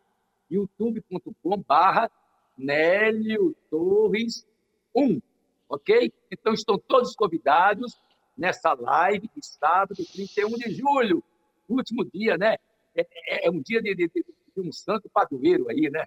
[0.50, 2.12] youtube.com barra
[2.58, 4.48] Nélio Torres
[4.96, 5.22] 1,
[5.70, 6.12] ok?
[6.32, 8.00] Então estão todos convidados
[8.36, 11.24] nessa live de sábado, 31 de julho,
[11.70, 12.56] último dia, né?
[12.96, 14.26] É, é, é um dia de, de, de,
[14.58, 16.06] um santo padroeiro aí, né?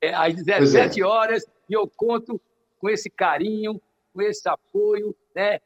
[0.00, 1.04] É, às 17 é.
[1.04, 2.40] horas, e eu conto
[2.78, 3.80] com esse carinho,
[4.12, 5.60] com esse apoio, né?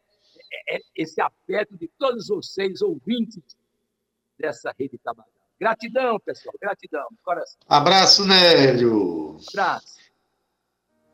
[0.53, 3.57] É, é esse afeto de todos vocês, ouvintes
[4.39, 5.37] dessa rede Tabajara.
[5.59, 7.59] Gratidão, pessoal, gratidão, coração.
[7.67, 9.39] Abraço, Nélio.
[9.49, 9.97] Abraço.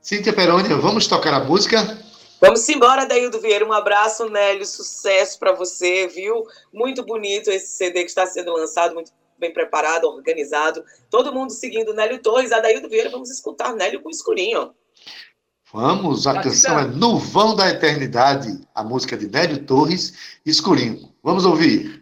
[0.00, 1.78] Cíntia Peroni, vamos tocar a música?
[2.40, 3.64] Vamos embora, Daildo Vieira.
[3.64, 4.66] Um abraço, Nélio.
[4.66, 6.44] Sucesso para você, viu?
[6.72, 10.84] Muito bonito esse CD que está sendo lançado, muito bem preparado, organizado.
[11.08, 12.50] Todo mundo seguindo Nélio Torres.
[12.50, 14.74] Adaildo Vieira, vamos escutar Nélio com escurinho.
[15.72, 20.12] Vamos, a canção é No Vão da Eternidade, a música de Nélio Torres,
[20.44, 21.08] Escurinho.
[21.22, 22.01] Vamos ouvir.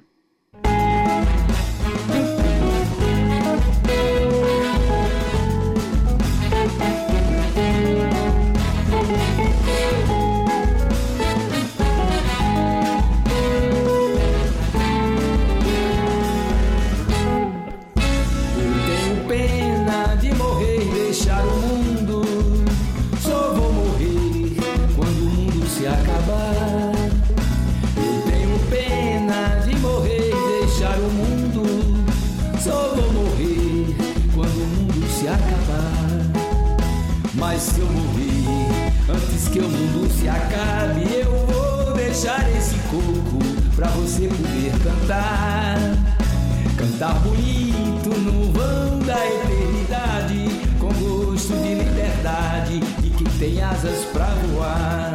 [47.00, 54.26] Cantar bonito no vão da eternidade, com gosto de liberdade e que tem asas pra
[54.26, 55.09] voar.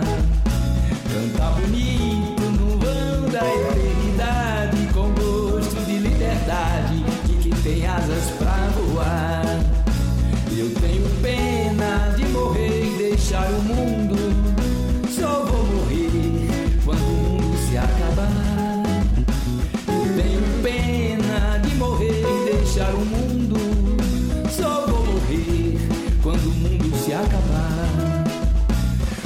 [27.15, 28.23] Acabar.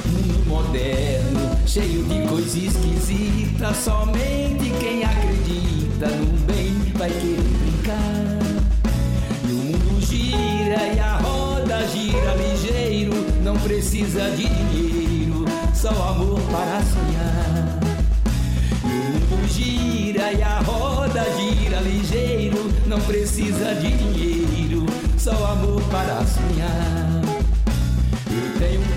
[0.06, 3.78] Mundo moderno, cheio de coisas esquisitas.
[3.78, 8.40] Somente quem acredita no bem vai querer brincar.
[9.48, 13.14] E o mundo gira e a roda gira ligeiro.
[13.44, 17.80] Não precisa de dinheiro, só amor para sonhar.
[18.84, 22.70] E o mundo gira e a roda gira ligeiro.
[22.86, 24.86] Não precisa de dinheiro,
[25.18, 26.99] só amor para sonhar.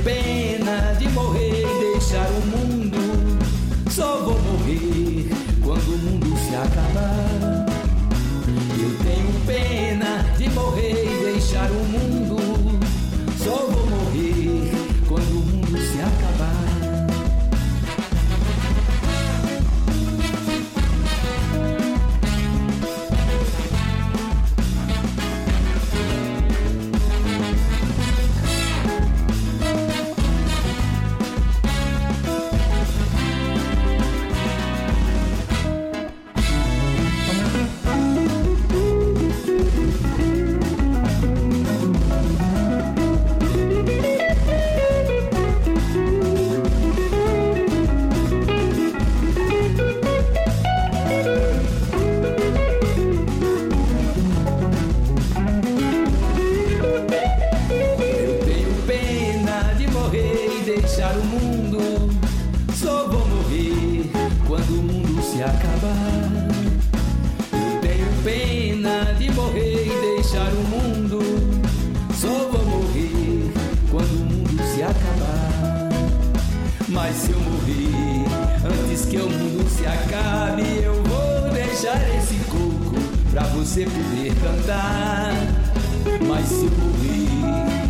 [0.04, 0.41] Eu
[76.92, 78.26] Mas se eu morrer
[78.66, 82.94] antes que o mundo se acabe, eu vou deixar esse coco
[83.31, 85.33] pra você poder cantar.
[86.28, 87.28] Mas se eu morrer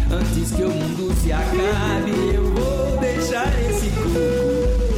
[0.09, 4.93] antes que o mundo se acabe, eu vou deixar esse coco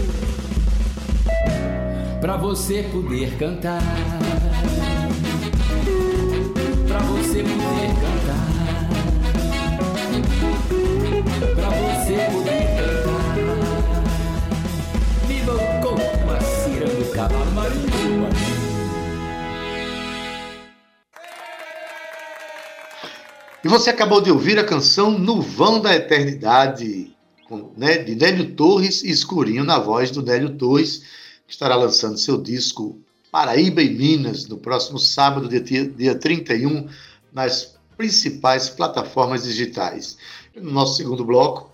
[2.21, 3.83] pra você poder cantar.
[6.87, 8.45] Pra você poder cantar.
[11.55, 12.84] Pra você poder cantar.
[17.55, 18.29] Marinho.
[23.63, 27.17] E você acabou de ouvir a canção No Vão da Eternidade,
[27.77, 31.03] né, de Nélio Torres e Escurinho, na voz do Nélio Torres,
[31.47, 32.99] que estará lançando seu disco
[33.31, 36.89] Paraíba e Minas no próximo sábado, dia, dia 31,
[37.33, 40.19] nas principais plataformas digitais.
[40.55, 41.71] No nosso segundo bloco,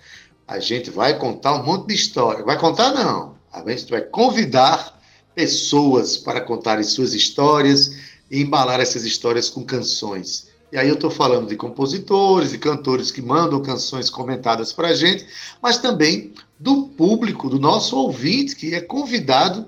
[0.47, 2.45] a gente vai contar um monte de história.
[2.45, 3.35] Vai contar, não.
[3.53, 5.00] A gente vai convidar
[5.41, 7.97] pessoas para contarem suas histórias
[8.31, 10.49] e embalar essas histórias com canções.
[10.71, 14.95] E aí eu estou falando de compositores, de cantores que mandam canções comentadas para a
[14.95, 15.27] gente,
[15.63, 19.61] mas também do público, do nosso ouvinte, que é convidado.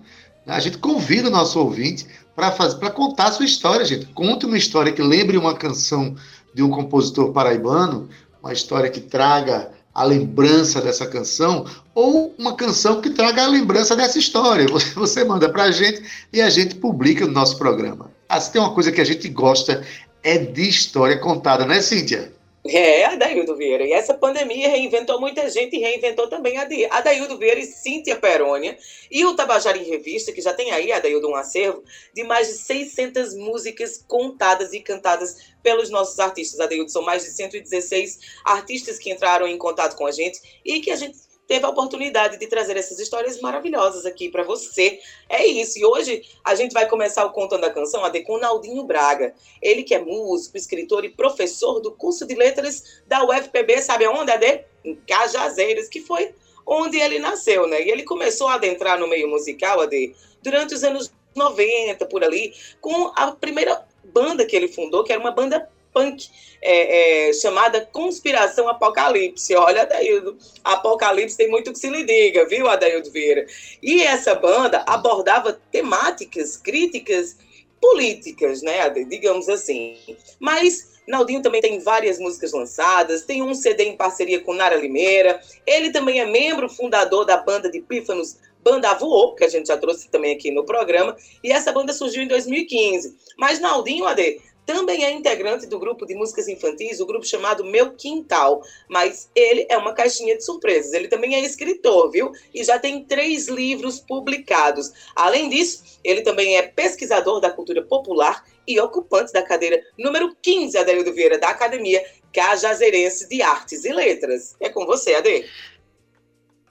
[0.44, 0.54] né?
[0.54, 2.06] A gente convida o nosso ouvinte
[2.36, 4.04] para contar a sua história, gente.
[4.06, 6.14] Conte uma história que lembre uma canção
[6.52, 8.10] de um compositor paraibano,
[8.42, 13.94] uma história que traga a lembrança dessa canção, ou uma canção que traga a lembrança
[13.94, 14.66] dessa história.
[14.94, 16.02] Você, manda para a gente
[16.32, 18.10] e a gente publica no nosso programa.
[18.40, 19.86] Se tem uma coisa que a gente gosta
[20.22, 22.32] é de história contada, né, Cíntia?
[22.64, 23.84] É, Adaildo Vieira.
[23.84, 28.78] E essa pandemia reinventou muita gente e reinventou também a Adaildo Vieira e Cíntia Perônia.
[29.10, 31.82] E o Tabajara em Revista, que já tem aí, Adaildo, um acervo
[32.14, 36.60] de mais de 600 músicas contadas e cantadas pelos nossos artistas.
[36.60, 40.92] Adaildo, são mais de 116 artistas que entraram em contato com a gente e que
[40.92, 44.98] a gente teve a oportunidade de trazer essas histórias maravilhosas aqui para você.
[45.28, 45.78] É isso.
[45.78, 49.34] E hoje a gente vai começar o Contando a Canção, AD, com Naldinho Braga.
[49.60, 54.30] Ele que é músico, escritor e professor do curso de letras da UFPB, sabe aonde,
[54.30, 54.64] AD?
[54.84, 56.34] Em Cajazeiras, que foi
[56.66, 57.82] onde ele nasceu, né?
[57.82, 62.52] E ele começou a adentrar no meio musical, AD, durante os anos 90, por ali,
[62.80, 66.28] com a primeira banda que ele fundou, que era uma banda punk
[66.60, 69.54] é, é, chamada Conspiração Apocalipse.
[69.54, 73.46] Olha, Adaildo, Apocalipse tem muito que se lhe diga, viu, Adaildo Vieira?
[73.82, 77.36] E essa banda abordava temáticas, críticas
[77.80, 79.98] políticas, né, digamos assim.
[80.38, 85.40] Mas Naldinho também tem várias músicas lançadas, tem um CD em parceria com Nara Limeira.
[85.66, 89.76] Ele também é membro fundador da banda de Pífanos Banda Voou, que a gente já
[89.76, 93.16] trouxe também aqui no programa, e essa banda surgiu em 2015.
[93.36, 97.92] Mas Naldinho, Ade, também é integrante do grupo de músicas infantis, o grupo chamado Meu
[97.92, 100.92] Quintal, mas ele é uma caixinha de surpresas.
[100.92, 102.32] Ele também é escritor, viu?
[102.54, 104.92] E já tem três livros publicados.
[105.16, 110.78] Além disso, ele também é pesquisador da cultura popular e ocupante da cadeira número 15,
[110.78, 114.56] Adelio Vieira, da Academia Cajazeirense de Artes e Letras.
[114.60, 115.44] É com você, Ade.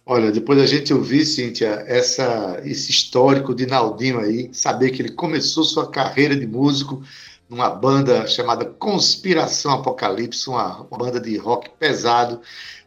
[0.06, 5.12] Olha, depois da gente ouvir, Cíntia, essa, esse histórico de Naldinho aí, saber que ele
[5.12, 7.04] começou sua carreira de músico
[7.52, 12.40] numa banda chamada Conspiração Apocalipse, uma, uma banda de rock pesado,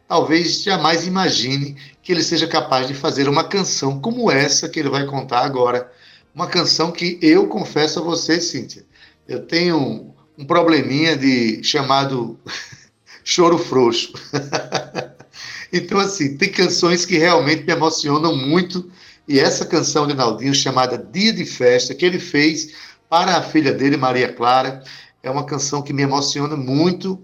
[0.07, 4.89] talvez jamais imagine que ele seja capaz de fazer uma canção como essa que ele
[4.89, 5.91] vai contar agora.
[6.33, 8.83] Uma canção que eu confesso a você, Cíntia,
[9.27, 12.39] eu tenho um, um probleminha de chamado
[13.23, 14.13] choro frouxo.
[15.71, 18.91] então, assim, tem canções que realmente me emocionam muito.
[19.27, 22.73] E essa canção de Naldinho, chamada Dia de Festa, que ele fez
[23.09, 24.83] para a filha dele, Maria Clara.
[25.21, 27.21] É uma canção que me emociona muito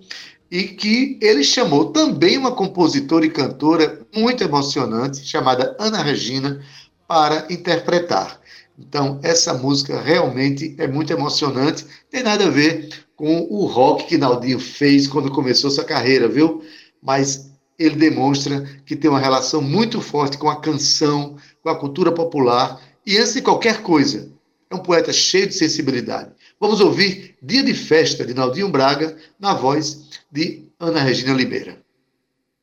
[0.49, 6.61] e que ele chamou também uma compositora e cantora muito emocionante, chamada Ana Regina,
[7.07, 8.39] para interpretar.
[8.77, 14.17] Então, essa música realmente é muito emocionante, tem nada a ver com o rock que
[14.17, 16.63] Naldinho fez quando começou sua carreira, viu?
[17.01, 22.11] Mas ele demonstra que tem uma relação muito forte com a canção, com a cultura
[22.11, 24.30] popular, e antes de qualquer coisa,
[24.71, 26.31] é um poeta cheio de sensibilidade.
[26.59, 31.77] Vamos ouvir Dia de Festa, de Naldinho Braga, na voz de Ana Regina Oliveira.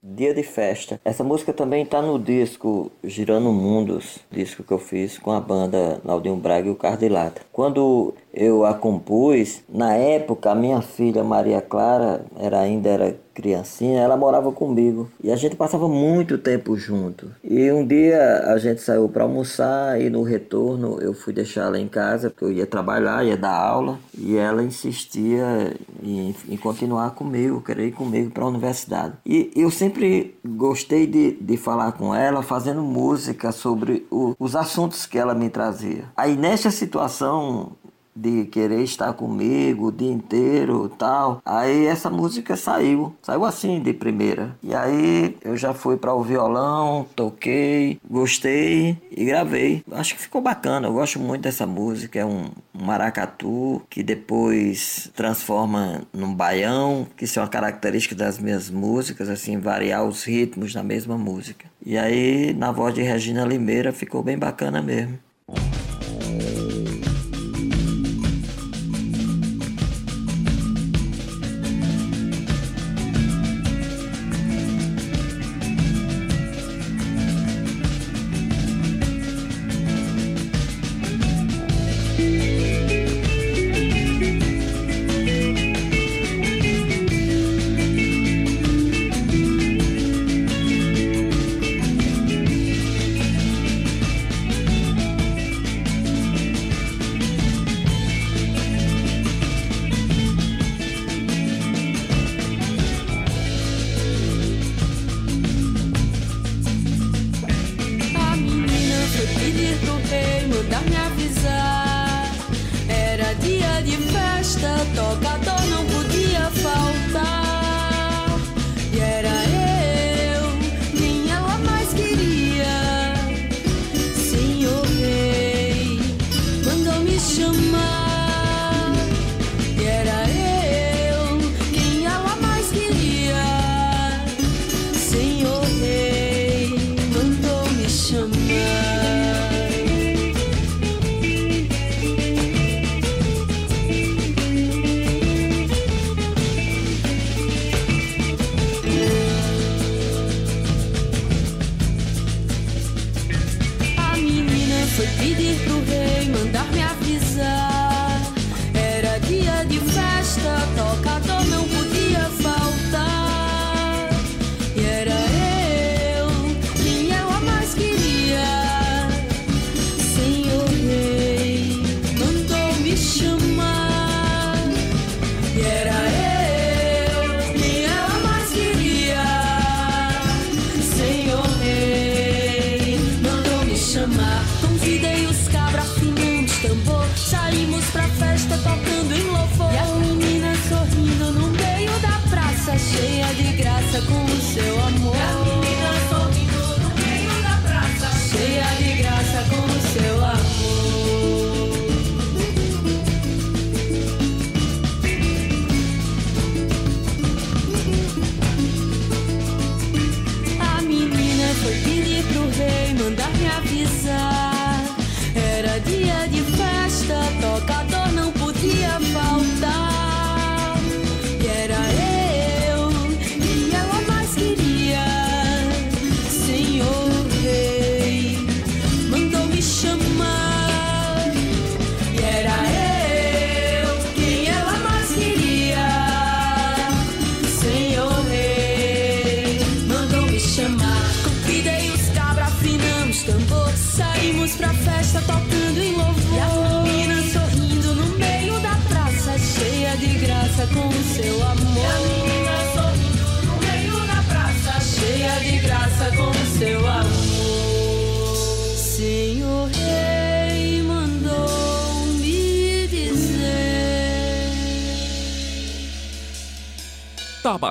[0.03, 0.99] Dia de Festa.
[1.05, 6.01] Essa música também está no disco Girando Mundos, disco que eu fiz com a banda
[6.03, 7.43] Naldinho Braga e o Cardilata.
[7.53, 14.01] Quando eu a compus, na época a minha filha Maria Clara era ainda era criancinha,
[14.01, 17.31] ela morava comigo e a gente passava muito tempo junto.
[17.43, 21.79] E um dia a gente saiu para almoçar e no retorno eu fui deixar ela
[21.79, 25.73] em casa, porque eu ia trabalhar, ia dar aula, e ela insistia
[26.03, 29.15] em, em continuar comigo, querer ir comigo para a universidade.
[29.25, 35.07] E eu sempre gostei de, de falar com ela, fazendo música sobre o, os assuntos
[35.07, 36.07] que ela me trazia.
[36.17, 37.73] Aí nessa situação
[38.19, 41.41] de querer estar comigo o dia inteiro tal.
[41.45, 44.57] Aí essa música saiu, saiu assim de primeira.
[44.63, 49.83] E aí eu já fui para o violão, toquei, gostei e gravei.
[49.93, 52.19] Acho que ficou bacana, eu gosto muito dessa música.
[52.19, 52.47] É um,
[52.79, 59.59] maracatu que depois transforma num baião, que isso é uma característica das minhas músicas, assim,
[59.59, 61.67] variar os ritmos na mesma música.
[61.85, 65.19] E aí na voz de Regina Limeira ficou bem bacana mesmo.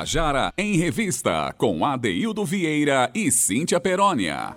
[0.08, 4.55] Tabajara em Revista, com Adeildo Vieira e Cíntia Perónia.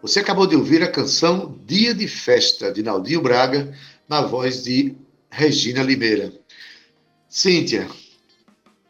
[0.00, 3.76] Você acabou de ouvir a canção Dia de Festa, de Naldinho Braga,
[4.08, 4.94] na voz de
[5.28, 6.32] Regina Limeira.
[7.28, 7.88] Cíntia,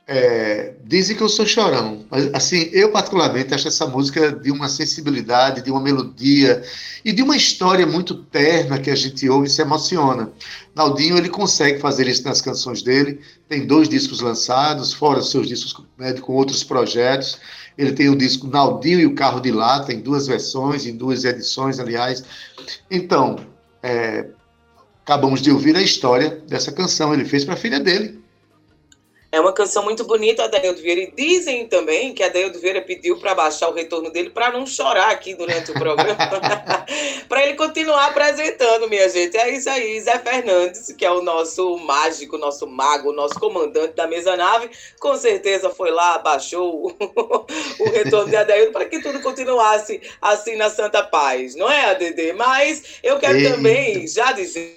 [0.07, 4.69] é, dizem que eu sou chorão, mas assim, eu particularmente acho essa música de uma
[4.69, 6.63] sensibilidade, de uma melodia
[7.05, 10.31] e de uma história muito terna que a gente ouve e se emociona.
[10.75, 15.47] Naldinho, ele consegue fazer isso nas canções dele, tem dois discos lançados, fora os seus
[15.47, 17.39] discos né, com outros projetos,
[17.79, 21.25] ele tem o disco Naldinho e o Carro de Lata, em duas versões, em duas
[21.25, 22.25] edições, aliás.
[22.91, 23.37] Então,
[23.83, 24.27] é,
[25.05, 28.22] acabamos de ouvir a história dessa canção, ele fez para a filha dele,
[29.33, 31.01] É uma canção muito bonita, Adaildo Vieira.
[31.01, 34.67] E dizem também que a Adaildo Vieira pediu para baixar o retorno dele para não
[34.67, 36.15] chorar aqui durante o programa.
[37.31, 39.35] para ele continuar apresentando, minha gente.
[39.39, 44.07] É isso aí, Zé Fernandes, que é o nosso mágico, nosso mago, nosso comandante da
[44.07, 44.69] mesa nave,
[45.01, 46.95] com certeza foi lá, baixou
[47.81, 52.35] o, retorno de Adaildo para que tudo continuasse assim na Santa Paz, não é, ADD?
[52.35, 53.55] Mas eu quero Eita.
[53.55, 54.77] também já dizer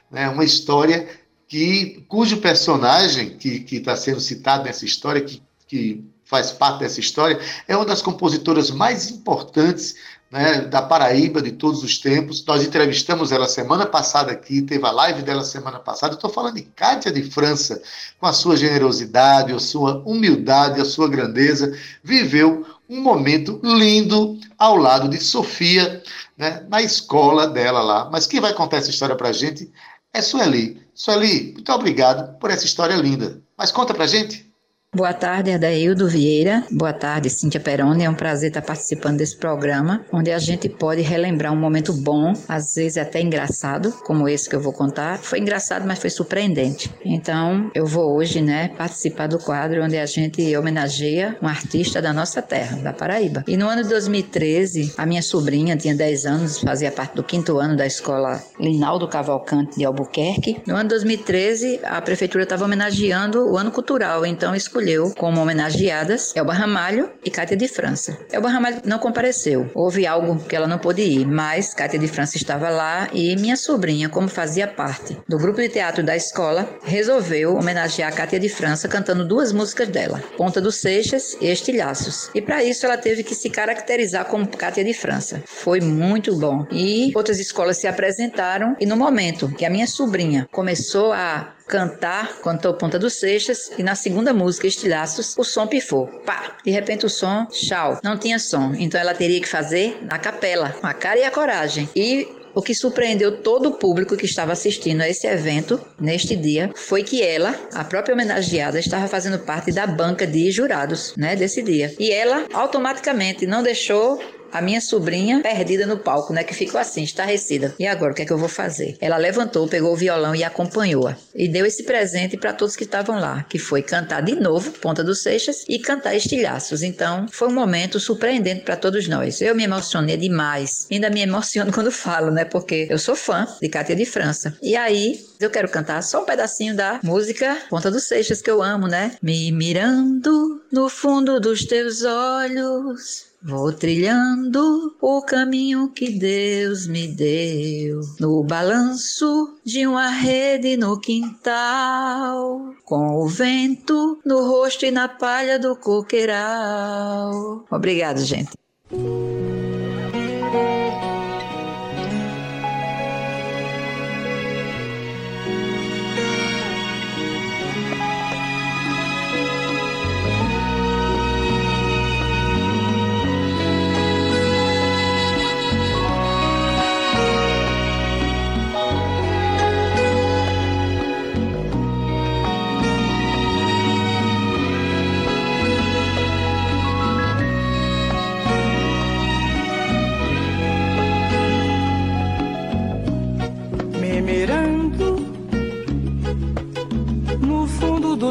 [0.10, 0.30] Né?
[0.30, 1.08] Uma história
[1.48, 7.40] que, cujo personagem que está sendo citado nessa história, que, que faz parte dessa história,
[7.68, 9.96] é uma das compositoras mais importantes
[10.30, 12.44] né, da Paraíba de todos os tempos.
[12.46, 16.16] Nós entrevistamos ela semana passada aqui, teve a live dela semana passada.
[16.16, 17.82] Estou falando de Cátia de França,
[18.20, 24.76] com a sua generosidade, a sua humildade, a sua grandeza, viveu um momento lindo ao
[24.76, 26.02] lado de Sofia,
[26.38, 28.10] né, na escola dela lá.
[28.12, 29.72] Mas quem vai contar essa história para a gente
[30.14, 30.82] é Sueli.
[30.94, 33.42] Sueli, muito obrigado por essa história linda.
[33.58, 34.47] Mas conta pra gente.
[34.96, 36.64] Boa tarde, Adaildo Vieira.
[36.72, 38.06] Boa tarde, Cíntia Peroni.
[38.06, 42.32] É um prazer estar participando desse programa, onde a gente pode relembrar um momento bom,
[42.48, 45.20] às vezes até engraçado, como esse que eu vou contar.
[45.20, 46.90] Foi engraçado, mas foi surpreendente.
[47.04, 52.14] Então, eu vou hoje, né, participar do quadro onde a gente homenageia um artista da
[52.14, 53.44] nossa terra, da Paraíba.
[53.46, 57.60] E no ano de 2013, a minha sobrinha tinha 10 anos, fazia parte do quinto
[57.60, 60.62] ano da escola Linaldo Cavalcante de Albuquerque.
[60.66, 66.36] No ano de 2013, a prefeitura estava homenageando o ano cultural, então escolheu como homenageadas
[66.36, 68.16] Elba Ramalho e Cátia de França.
[68.32, 72.38] Elba Ramalho não compareceu, houve algo que ela não pôde ir, mas Cátia de França
[72.38, 77.56] estava lá e minha sobrinha, como fazia parte do grupo de teatro da escola, resolveu
[77.56, 82.30] homenagear Cátia de França cantando duas músicas dela, Ponta dos Seixas e Estilhaços.
[82.36, 85.42] E para isso ela teve que se caracterizar como Cátia de França.
[85.48, 86.68] Foi muito bom.
[86.72, 92.38] E outras escolas se apresentaram e no momento que a minha sobrinha começou a cantar,
[92.42, 96.08] cantou Ponta dos Seixas, e na segunda música, Estilhaços, o som pifou.
[96.26, 96.58] Pá!
[96.64, 98.74] De repente o som, tchau, não tinha som.
[98.78, 101.90] Então ela teria que fazer na capela, com a cara e a coragem.
[101.96, 106.72] E o que surpreendeu todo o público que estava assistindo a esse evento neste dia
[106.76, 111.62] foi que ela, a própria homenageada, estava fazendo parte da banca de jurados, né, desse
[111.62, 111.94] dia.
[112.00, 114.20] E ela automaticamente não deixou
[114.58, 116.44] a minha sobrinha perdida no palco, né?
[116.44, 117.76] Que ficou assim, estarrecida.
[117.78, 118.98] E agora, o que é que eu vou fazer?
[119.00, 121.16] Ela levantou, pegou o violão e acompanhou-a.
[121.36, 125.04] E deu esse presente para todos que estavam lá, que foi cantar de novo Ponta
[125.04, 126.82] dos Seixas e cantar Estilhaços.
[126.82, 129.42] Então, foi um momento surpreendente para todos nós.
[129.42, 130.88] Eu me emocionei demais.
[130.92, 132.44] Ainda me emociono quando falo, né?
[132.44, 134.58] Porque eu sou fã de Cátia de França.
[134.62, 138.64] E aí, eu quero cantar só um pedacinho da música Ponta dos Seixas, que eu
[138.64, 139.16] amo, né?
[139.22, 143.28] Me mirando no fundo dos teus olhos.
[143.42, 152.74] Vou trilhando o caminho que Deus me deu, no balanço de uma rede no quintal,
[152.84, 157.64] com o vento no rosto e na palha do coqueiral.
[157.70, 158.52] Obrigado, gente.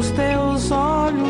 [0.06, 1.26] Dos teus olhos.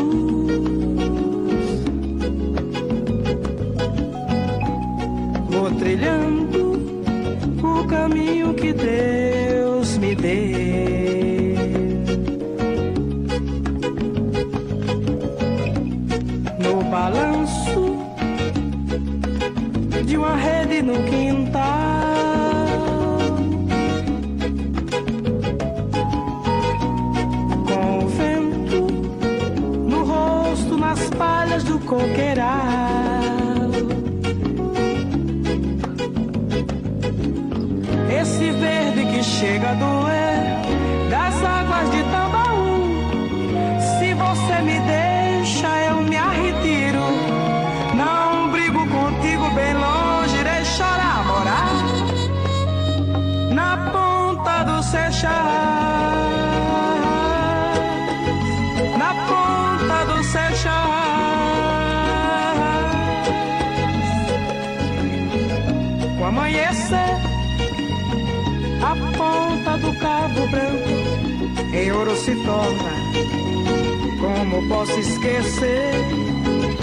[5.49, 6.77] Vou trilhando
[7.63, 10.37] o caminho que Deus me deu.
[16.59, 17.97] No balanço
[20.05, 21.96] de uma rede no quintal.
[31.87, 32.57] Do coqueiral.
[38.21, 39.96] Esse verde que chega a
[69.99, 71.17] Cabo Branco
[71.73, 72.91] em ouro se torna.
[74.19, 75.93] Como posso esquecer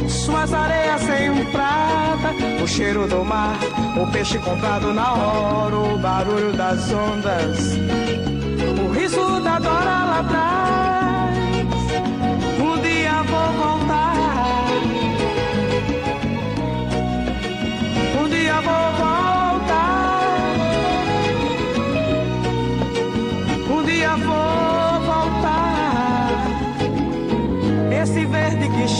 [0.09, 3.59] suas areias sem prata, o cheiro do mar,
[4.01, 7.77] o peixe comprado na hora, o barulho das ondas,
[8.83, 10.25] o riso da Dora lá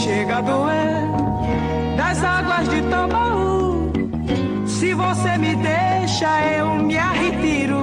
[0.05, 1.01] chega a doer
[1.97, 3.91] das águas de Tambaú.
[4.67, 7.81] Se você me deixa, eu me arretiro.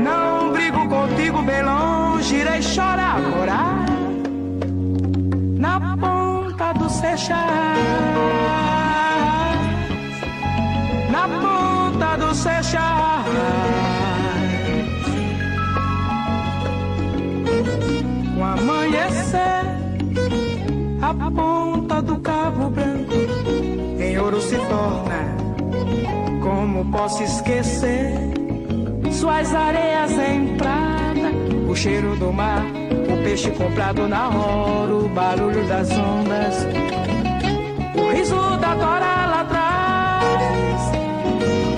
[0.00, 3.86] Não brigo contigo bem longe, irei chorar, morar
[5.64, 7.36] na ponta do Seixas.
[11.14, 12.82] Na ponta do Seixas.
[18.34, 19.61] Com amanhecer,
[24.52, 25.20] se torna.
[26.42, 28.12] Como posso esquecer
[29.10, 31.30] suas areias em prata,
[31.68, 32.64] o cheiro do mar,
[33.12, 36.66] o peixe comprado na hora, o barulho das ondas,
[37.94, 40.80] o riso da tora lá atrás.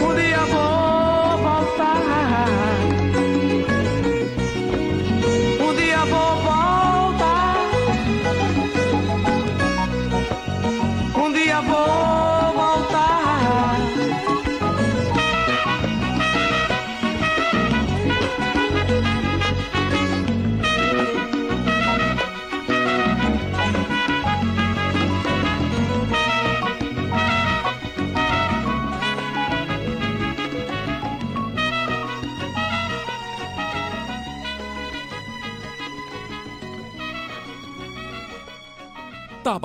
[0.01, 2.34] Um dia vou voltar.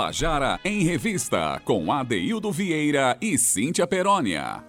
[0.09, 4.63] Tabajara em Revista, com Adeildo Vieira e Cíntia Perónia.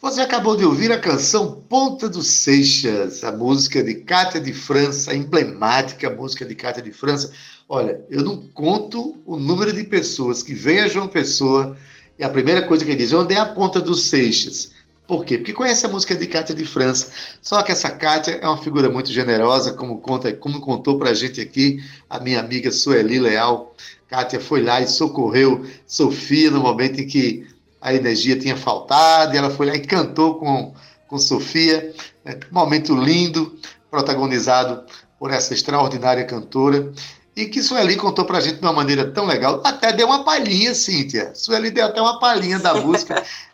[0.00, 5.10] Você acabou de ouvir a canção Ponta dos Seixas, a música de Cátia de França,
[5.10, 7.32] a emblemática música de Cátia de França.
[7.68, 11.76] Olha, eu não conto o número de pessoas que vêm a João Pessoa
[12.16, 14.70] e a primeira coisa que diz, onde é a Ponta dos Seixas?
[15.06, 15.36] Por quê?
[15.36, 17.08] Porque conhece a música de Cátia de França.
[17.40, 21.14] Só que essa Cátia é uma figura muito generosa, como, conta, como contou para a
[21.14, 23.74] gente aqui a minha amiga Sueli Leal.
[24.08, 27.46] Cátia foi lá e socorreu Sofia no momento em que
[27.80, 30.72] a energia tinha faltado, e ela foi lá e cantou com,
[31.08, 31.92] com Sofia.
[32.24, 32.38] Né?
[32.50, 33.58] Um momento lindo,
[33.90, 34.84] protagonizado
[35.18, 36.92] por essa extraordinária cantora.
[37.34, 39.60] E que Sueli contou pra gente de uma maneira tão legal.
[39.64, 41.34] Até deu uma palhinha, Cíntia.
[41.34, 43.22] Sueli deu até uma palhinha da música.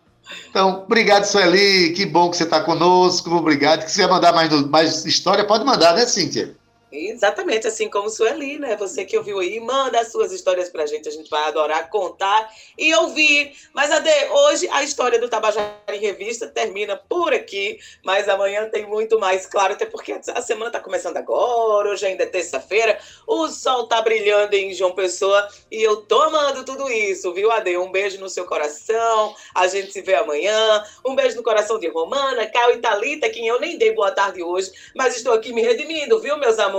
[0.51, 1.93] Então, obrigado, Sueli.
[1.93, 3.31] Que bom que você está conosco.
[3.31, 3.81] Obrigado.
[3.81, 6.57] Se quiser mandar mais, mais história, pode mandar, né, Cíntia?
[6.91, 8.75] Exatamente, assim como Sueli, né?
[8.77, 12.51] Você que ouviu aí, manda as suas histórias pra gente, a gente vai adorar contar
[12.79, 13.53] e ouvir.
[13.75, 18.87] Mas, Ade, hoje a história do Tabajara em Revista termina por aqui, mas amanhã tem
[18.87, 23.49] muito mais, claro, até porque a semana tá começando agora, hoje ainda é terça-feira, o
[23.49, 27.77] sol tá brilhando em João Pessoa e eu tô amando tudo isso, viu, Ade?
[27.77, 31.89] Um beijo no seu coração, a gente se vê amanhã, um beijo no coração de
[31.89, 35.61] Romana, Caio e Thalita, quem eu nem dei boa tarde hoje, mas estou aqui me
[35.61, 36.78] redimindo, viu, meus amores?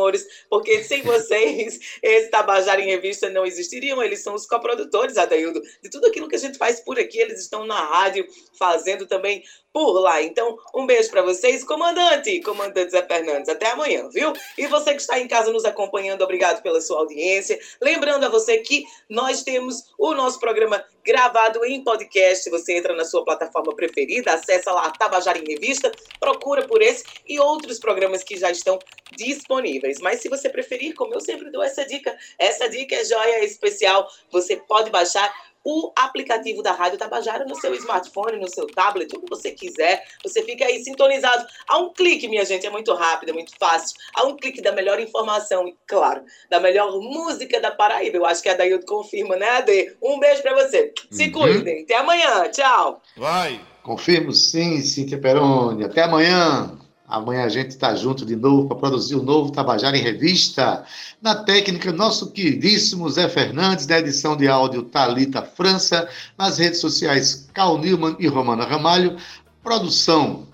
[0.50, 4.02] Porque sem vocês, esse Tabajara em Revista não existiriam.
[4.02, 7.20] Eles são os coprodutores, Adaildo, de tudo aquilo que a gente faz por aqui.
[7.20, 8.28] Eles estão na rádio
[8.58, 10.22] fazendo também por lá.
[10.22, 13.50] Então, um beijo para vocês, comandante, comandante Zé Fernandes.
[13.50, 14.34] Até amanhã, viu?
[14.58, 17.60] E você que está em casa nos acompanhando, obrigado pela sua audiência.
[17.82, 22.48] Lembrando a você que nós temos o nosso programa gravado em podcast.
[22.52, 27.40] Você entra na sua plataforma preferida, acessa lá Tabajara em Revista, procura por esse e
[27.40, 28.78] outros programas que já estão
[29.18, 30.00] disponíveis.
[30.00, 34.08] Mas se você preferir, como eu sempre dou essa dica, essa dica é joia especial.
[34.30, 35.34] Você pode baixar
[35.66, 40.06] o aplicativo da Rádio Tabajara no seu smartphone, no seu tablet, o que você quiser.
[40.24, 41.46] Você fica aí sintonizado.
[41.68, 43.98] A um clique, minha gente, é muito rápido, é muito fácil.
[44.16, 48.18] A um clique da melhor informação e, claro, da melhor música da Paraíba.
[48.18, 49.96] Eu acho que a Daildo confirma, né, Ade?
[50.02, 50.94] Um beijo pra você.
[51.12, 51.32] Se Uhum.
[51.32, 51.84] cuidem.
[51.84, 52.50] Até amanhã.
[52.50, 53.02] Tchau.
[53.18, 53.60] Vai!
[53.84, 55.84] Confirmo sim, Cíntia Peroni.
[55.86, 56.78] Até amanhã.
[57.10, 60.86] Amanhã a gente está junto de novo para produzir o novo Tabajara em Revista.
[61.20, 66.08] Na técnica, nosso queridíssimo Zé Fernandes, na edição de áudio Talita França,
[66.38, 69.18] nas redes sociais Cal Newman e Romana Ramalho.
[69.64, 70.48] Produção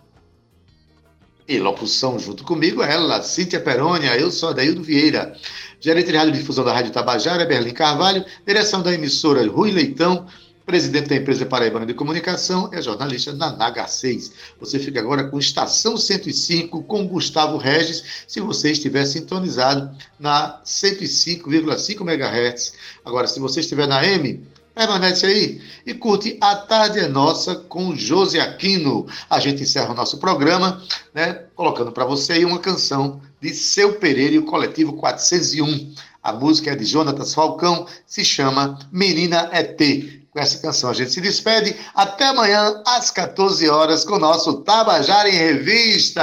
[1.45, 5.35] e locução junto comigo, ela, Cíntia Perônia, eu sou Adaildo Vieira.
[5.79, 8.23] Gerente de Rádio Difusão da Rádio Tabajara, Berlim Carvalho.
[8.47, 10.25] Direção da emissora Rui Leitão.
[10.65, 14.31] Presidente da empresa Paraibana de Comunicação é jornalista da Naga 6.
[14.59, 22.01] Você fica agora com Estação 105 com Gustavo Regis, se você estiver sintonizado na 105,5
[22.01, 22.73] MHz.
[23.05, 24.43] Agora, se você estiver na M,
[24.73, 29.05] permanece aí e curte A Tarde é Nossa com José Aquino.
[29.29, 30.81] A gente encerra o nosso programa,
[31.13, 35.93] né, colocando para você aí uma canção de Seu Pereira e o Coletivo 401.
[36.23, 40.24] A música é de Jonatas Falcão, se chama Menina ET.
[40.35, 41.79] Com essa canção a gente se despede.
[41.95, 46.21] Até amanhã, às 14 horas, com o nosso Tabajara em Revista.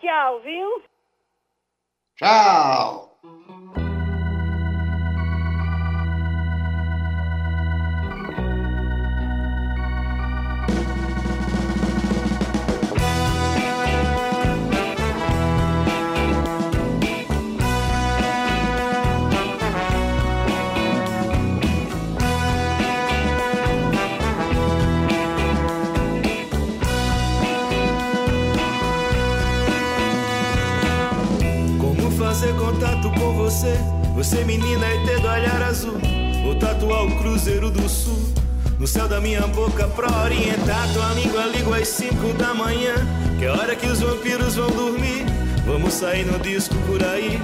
[0.00, 0.82] Tchau, viu?
[2.16, 3.03] Tchau!
[32.74, 33.78] Contato com você?
[34.14, 34.44] você.
[34.44, 35.98] Menina, ET do olhar azul.
[36.42, 38.32] Vou tatuar o Cruzeiro do Sul.
[38.78, 42.94] No céu da minha boca pra orientar tua língua, língua às 5 da manhã.
[43.38, 45.24] Que é hora que os vampiros vão dormir.
[45.64, 47.40] Vamos sair no disco por aí.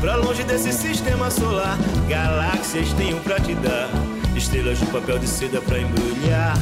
[0.00, 1.78] Pra longe desse sistema solar.
[2.08, 3.90] Galáxias tenho pra te dar.
[4.34, 6.56] Estrelas de papel de seda pra embrulhar.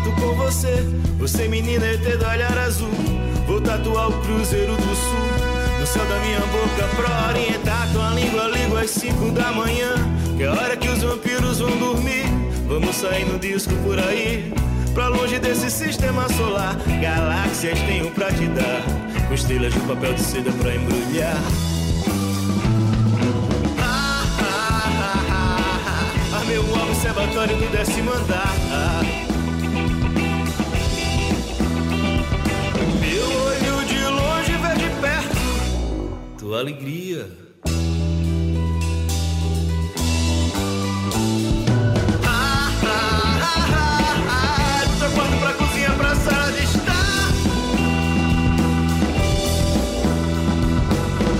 [0.00, 0.86] Contato com você?
[1.18, 2.90] Você, menina, ET do olhar azul.
[3.46, 5.78] Vou tatuar o Cruzeiro do Sul.
[5.78, 9.94] No céu da minha boca pra orientar tua língua, língua às 5 da manhã.
[10.36, 12.24] Que é hora que os vampiros vão dormir.
[12.66, 14.52] Vamos sair no disco por aí.
[14.94, 16.76] Pra longe desse sistema solar.
[17.00, 18.82] Galáxias tenho pra te dar.
[19.32, 21.36] Estrelas de papel de seda pra embrulhar.
[23.78, 26.50] Ah, ah, ah, ah, ah.
[26.50, 28.59] Um observatório no décimo andar.
[36.50, 37.28] Tua alegria.
[42.26, 47.32] Ah, ah, ah, ah, ah, do quarto pra cozinha, pra sala de estar.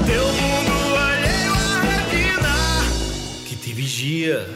[0.07, 2.55] Teu mundo alheio à retina
[3.47, 4.47] que te vigia.